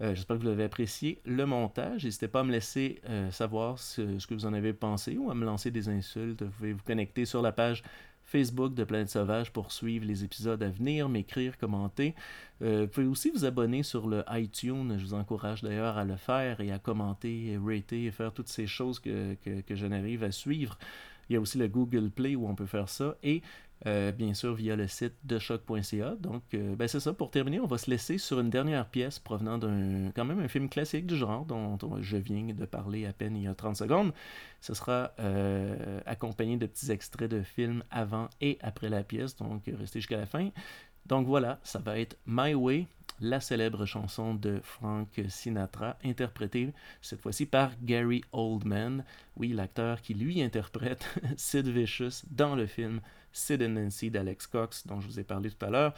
J'espère 0.00 0.36
que 0.36 0.42
vous 0.42 0.48
l'avez 0.48 0.64
apprécié. 0.64 1.20
Le 1.24 1.46
montage, 1.46 2.02
n'hésitez 2.02 2.26
pas 2.26 2.40
à 2.40 2.42
me 2.42 2.50
laisser 2.50 3.00
savoir 3.30 3.78
ce 3.78 4.26
que 4.26 4.34
vous 4.34 4.44
en 4.44 4.52
avez 4.52 4.72
pensé 4.72 5.16
ou 5.18 5.30
à 5.30 5.36
me 5.36 5.44
lancer 5.44 5.70
des 5.70 5.88
insultes. 5.88 6.42
Vous 6.42 6.50
pouvez 6.50 6.72
vous 6.72 6.82
connecter 6.82 7.26
sur 7.26 7.42
la 7.42 7.52
page 7.52 7.84
Facebook 8.26 8.74
de 8.74 8.82
Planète 8.84 9.08
Sauvage 9.08 9.52
pour 9.52 9.70
suivre 9.70 10.04
les 10.04 10.24
épisodes 10.24 10.60
à 10.62 10.68
venir, 10.68 11.08
m'écrire, 11.08 11.56
commenter. 11.56 12.14
Euh, 12.60 12.82
vous 12.82 12.88
pouvez 12.88 13.06
aussi 13.06 13.30
vous 13.30 13.44
abonner 13.44 13.84
sur 13.84 14.08
le 14.08 14.24
iTunes. 14.32 14.96
Je 14.98 15.04
vous 15.04 15.14
encourage 15.14 15.62
d'ailleurs 15.62 15.96
à 15.96 16.04
le 16.04 16.16
faire 16.16 16.60
et 16.60 16.72
à 16.72 16.78
commenter, 16.80 17.56
rater 17.64 18.06
et 18.06 18.10
faire 18.10 18.32
toutes 18.32 18.48
ces 18.48 18.66
choses 18.66 18.98
que, 18.98 19.34
que, 19.44 19.60
que 19.60 19.76
je 19.76 19.86
n'arrive 19.86 20.24
à 20.24 20.32
suivre. 20.32 20.76
Il 21.28 21.34
y 21.34 21.36
a 21.36 21.40
aussi 21.40 21.58
le 21.58 21.68
Google 21.68 22.10
Play 22.10 22.36
où 22.36 22.48
on 22.48 22.54
peut 22.54 22.66
faire 22.66 22.88
ça. 22.88 23.16
Et 23.22 23.42
euh, 23.86 24.10
bien 24.10 24.32
sûr 24.32 24.54
via 24.54 24.74
le 24.74 24.88
site 24.88 25.12
de 25.24 25.38
choc.ca. 25.38 26.14
Donc, 26.18 26.42
euh, 26.54 26.74
ben 26.76 26.88
c'est 26.88 27.00
ça. 27.00 27.12
Pour 27.12 27.30
terminer, 27.30 27.60
on 27.60 27.66
va 27.66 27.76
se 27.78 27.90
laisser 27.90 28.16
sur 28.18 28.40
une 28.40 28.48
dernière 28.48 28.86
pièce 28.88 29.18
provenant 29.18 29.58
d'un 29.58 30.10
quand 30.14 30.24
même 30.24 30.40
un 30.40 30.48
film 30.48 30.68
classique 30.68 31.06
du 31.06 31.16
genre 31.16 31.44
dont 31.44 31.76
on- 31.82 32.00
je 32.00 32.16
viens 32.16 32.44
de 32.54 32.64
parler 32.64 33.04
à 33.06 33.12
peine 33.12 33.36
il 33.36 33.42
y 33.42 33.46
a 33.46 33.54
30 33.54 33.76
secondes. 33.76 34.12
Ce 34.62 34.72
sera 34.74 35.12
euh, 35.20 36.00
accompagné 36.06 36.56
de 36.56 36.66
petits 36.66 36.90
extraits 36.90 37.30
de 37.30 37.42
films 37.42 37.84
avant 37.90 38.28
et 38.40 38.58
après 38.62 38.88
la 38.88 39.02
pièce. 39.04 39.36
Donc, 39.36 39.64
restez 39.78 40.00
jusqu'à 40.00 40.16
la 40.16 40.26
fin. 40.26 40.48
Donc 41.08 41.26
voilà, 41.26 41.60
ça 41.62 41.78
va 41.78 41.98
être 41.98 42.16
My 42.26 42.54
Way, 42.54 42.88
la 43.20 43.40
célèbre 43.40 43.86
chanson 43.86 44.34
de 44.34 44.60
Frank 44.62 45.08
Sinatra, 45.28 45.96
interprétée 46.04 46.72
cette 47.00 47.20
fois-ci 47.20 47.46
par 47.46 47.70
Gary 47.82 48.22
Oldman, 48.32 49.04
oui, 49.36 49.52
l'acteur 49.52 50.02
qui 50.02 50.14
lui 50.14 50.42
interprète 50.42 51.06
Sid 51.36 51.68
Vicious 51.68 52.26
dans 52.30 52.56
le 52.56 52.66
film 52.66 53.00
Sid 53.32 53.62
and 53.62 53.70
Nancy 53.70 54.10
d'Alex 54.10 54.46
Cox, 54.46 54.86
dont 54.86 55.00
je 55.00 55.06
vous 55.06 55.20
ai 55.20 55.24
parlé 55.24 55.50
tout 55.50 55.64
à 55.64 55.70
l'heure. 55.70 55.94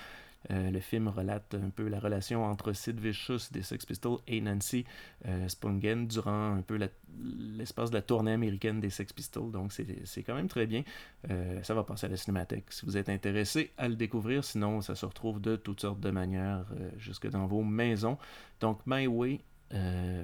Euh, 0.51 0.71
le 0.71 0.81
film 0.81 1.09
relate 1.09 1.55
un 1.55 1.71
peu 1.71 1.89
la 1.89 1.99
relation 1.99 2.45
entre 2.45 2.73
Sid 2.73 3.01
Vicious 3.01 3.51
des 3.51 3.63
Sex 3.63 3.85
Pistols 3.85 4.19
et 4.27 4.41
Nancy 4.41 4.85
euh, 5.27 5.49
Spungen 5.49 6.07
durant 6.07 6.55
un 6.55 6.63
peu 6.63 6.79
l'espace 7.19 7.91
de 7.91 7.97
la 7.97 8.03
tournée 8.03 8.33
américaine 8.33 8.81
des 8.81 8.91
Sex 8.91 9.13
Pistols. 9.13 9.51
Donc 9.51 9.73
c'est 9.73 10.23
quand 10.23 10.35
même 10.35 10.49
très 10.49 10.67
bien. 10.67 10.85
Euh, 11.31 11.63
ça 11.63 11.75
va 11.75 11.83
passer 11.83 12.07
à 12.07 12.11
la 12.11 12.17
cinémathèque 12.17 12.67
si 12.71 12.87
vous 12.87 12.97
êtes 12.97 13.09
intéressé 13.09 13.73
à 13.77 13.89
le 13.89 13.97
découvrir. 13.97 14.45
Sinon, 14.45 14.81
ça 14.81 14.95
se 14.95 15.05
retrouve 15.05 15.41
de 15.41 15.57
toutes 15.57 15.81
sortes 15.81 16.01
de 16.01 16.11
manières 16.11 16.67
euh, 16.73 16.91
jusque 16.99 17.29
dans 17.29 17.47
vos 17.47 17.63
maisons. 17.63 18.19
Donc 18.61 18.81
My 18.87 19.07
Way 19.07 19.41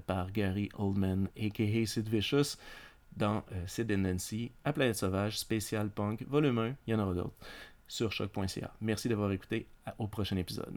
par 0.07 0.33
Gary 0.33 0.71
Oldman, 0.79 1.29
a.k.a. 1.37 1.87
Sid 1.87 2.09
Vicious, 2.09 2.57
dans 3.15 3.45
Sid 3.67 3.93
and 3.93 3.99
Nancy, 3.99 4.53
à 4.65 4.73
Planète 4.73 4.97
Sauvage, 4.97 5.39
spécial 5.39 5.91
punk, 5.91 6.27
volume 6.27 6.59
1, 6.59 6.77
il 6.87 6.91
y 6.93 6.95
en 6.95 7.01
aura 7.01 7.13
d'autres, 7.13 7.35
sur 7.89 8.13
choc.ca. 8.13 8.71
Merci 8.81 9.09
d'avoir 9.09 9.33
écouté, 9.33 9.67
À- 9.87 9.95
au 9.99 10.07
prochain 10.07 10.37
épisode. 10.37 10.75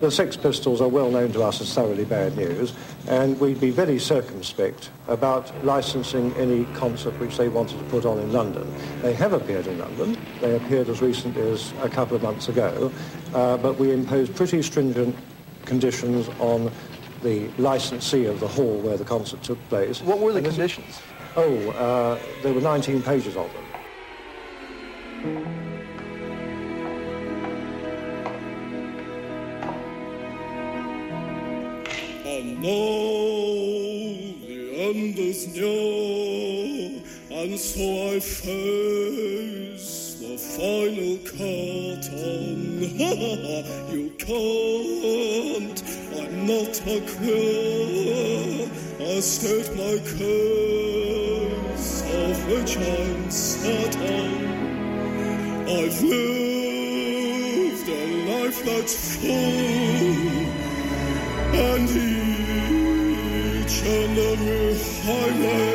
The 0.00 0.08
Sex 0.08 0.34
Pistols 0.34 0.80
are 0.80 0.88
well 0.88 1.10
known 1.10 1.30
to 1.32 1.42
us 1.42 1.60
as 1.60 1.74
thoroughly 1.74 2.06
bad 2.06 2.34
news, 2.34 2.72
and 3.06 3.38
we'd 3.38 3.60
be 3.60 3.70
very 3.70 3.98
circumspect 3.98 4.88
about 5.08 5.52
licensing 5.62 6.32
any 6.38 6.64
concert 6.74 7.12
which 7.20 7.36
they 7.36 7.50
wanted 7.50 7.76
to 7.78 7.84
put 7.90 8.06
on 8.06 8.18
in 8.18 8.32
London. 8.32 8.66
They 9.02 9.12
have 9.12 9.34
appeared 9.34 9.66
in 9.66 9.78
London. 9.78 10.16
They 10.40 10.56
appeared 10.56 10.88
as 10.88 11.02
recently 11.02 11.42
as 11.52 11.74
a 11.82 11.90
couple 11.90 12.16
of 12.16 12.22
months 12.22 12.48
ago, 12.48 12.90
uh, 13.34 13.58
but 13.58 13.78
we 13.78 13.92
imposed 13.92 14.34
pretty 14.34 14.62
stringent 14.62 15.14
conditions 15.66 16.30
on 16.38 16.70
the 17.22 17.50
licensee 17.58 18.24
of 18.24 18.40
the 18.40 18.48
hall 18.48 18.78
where 18.80 18.96
the 18.96 19.04
concert 19.04 19.42
took 19.42 19.58
place. 19.68 20.00
What 20.00 20.20
were 20.20 20.32
the 20.32 20.40
conditions? 20.40 20.98
Oh, 21.36 21.68
uh, 21.72 22.18
there 22.42 22.54
were 22.54 22.62
19 22.62 23.02
pages 23.02 23.36
of 23.36 23.50
them. 23.52 23.64
And 32.60 32.66
now 32.66 32.76
the 34.46 34.60
end 34.76 35.18
is 35.18 35.48
near, 35.56 37.00
and 37.30 37.58
so 37.58 38.10
I 38.10 38.20
face 38.20 40.16
the 40.20 40.36
final 40.36 41.16
curtain. 41.24 42.82
you 43.90 44.10
can't, 44.18 45.82
I'm 46.20 46.46
not 46.46 46.80
a 46.86 47.00
queer. 47.16 48.68
I 49.00 49.20
state 49.20 49.70
my 49.74 49.98
case, 50.18 52.02
of 52.12 52.46
which 52.46 52.76
I'm 52.76 53.30
certain. 53.30 54.34
I've 55.66 56.02
lived 56.02 57.88
a 57.88 57.90
life 58.28 58.60
that's 58.66 58.94
full. 59.16 60.50
And 61.52 61.88
each 61.88 62.29
and 63.90 64.18
every 64.18 64.74
highway 65.04 65.74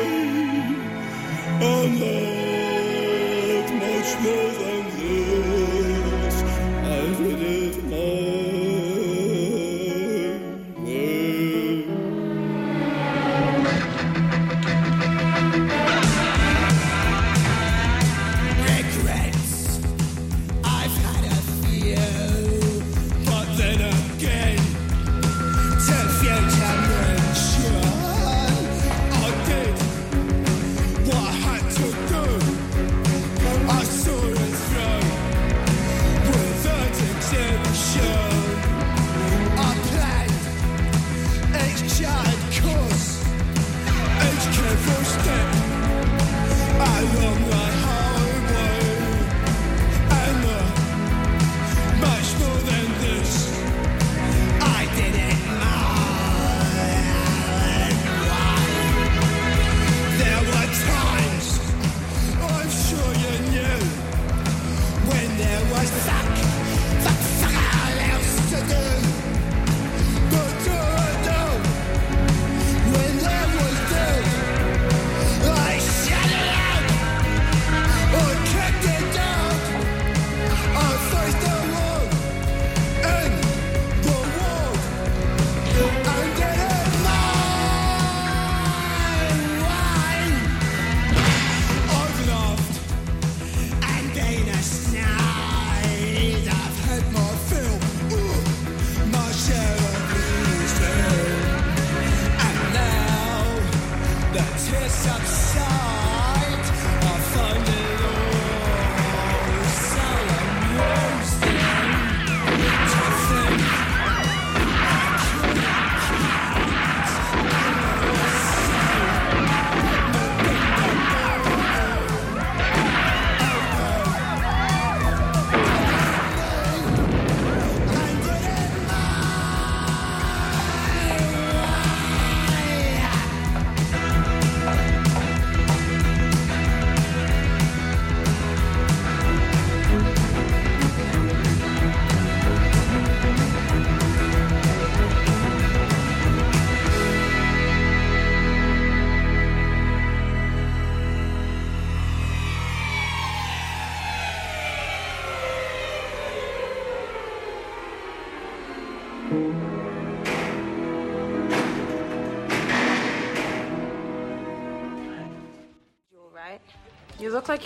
And 1.70 1.92
not 2.00 3.68
much 3.82 4.10
more 4.24 4.52
than 4.60 4.75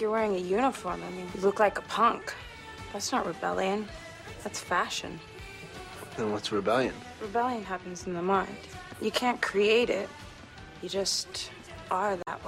like 0.01 0.05
you're 0.05 0.11
wearing 0.11 0.35
a 0.35 0.39
uniform. 0.39 1.03
I 1.07 1.11
mean, 1.11 1.27
you 1.35 1.43
look 1.43 1.61
like 1.61 1.77
a 1.77 1.83
punk. 1.83 2.35
That's 2.91 3.13
not 3.13 3.27
rebellion. 3.27 3.87
That's 4.43 4.59
fashion. 4.59 5.21
Then 6.17 6.33
what's 6.33 6.51
rebellion? 6.51 6.95
Rebellion 7.21 7.63
happens 7.63 8.07
in 8.07 8.15
the 8.15 8.23
mind. 8.23 8.57
You 9.03 9.11
can't 9.11 9.43
create 9.43 9.91
it. 9.91 10.09
You 10.81 10.89
just 10.89 11.51
are 11.91 12.17
that. 12.17 12.41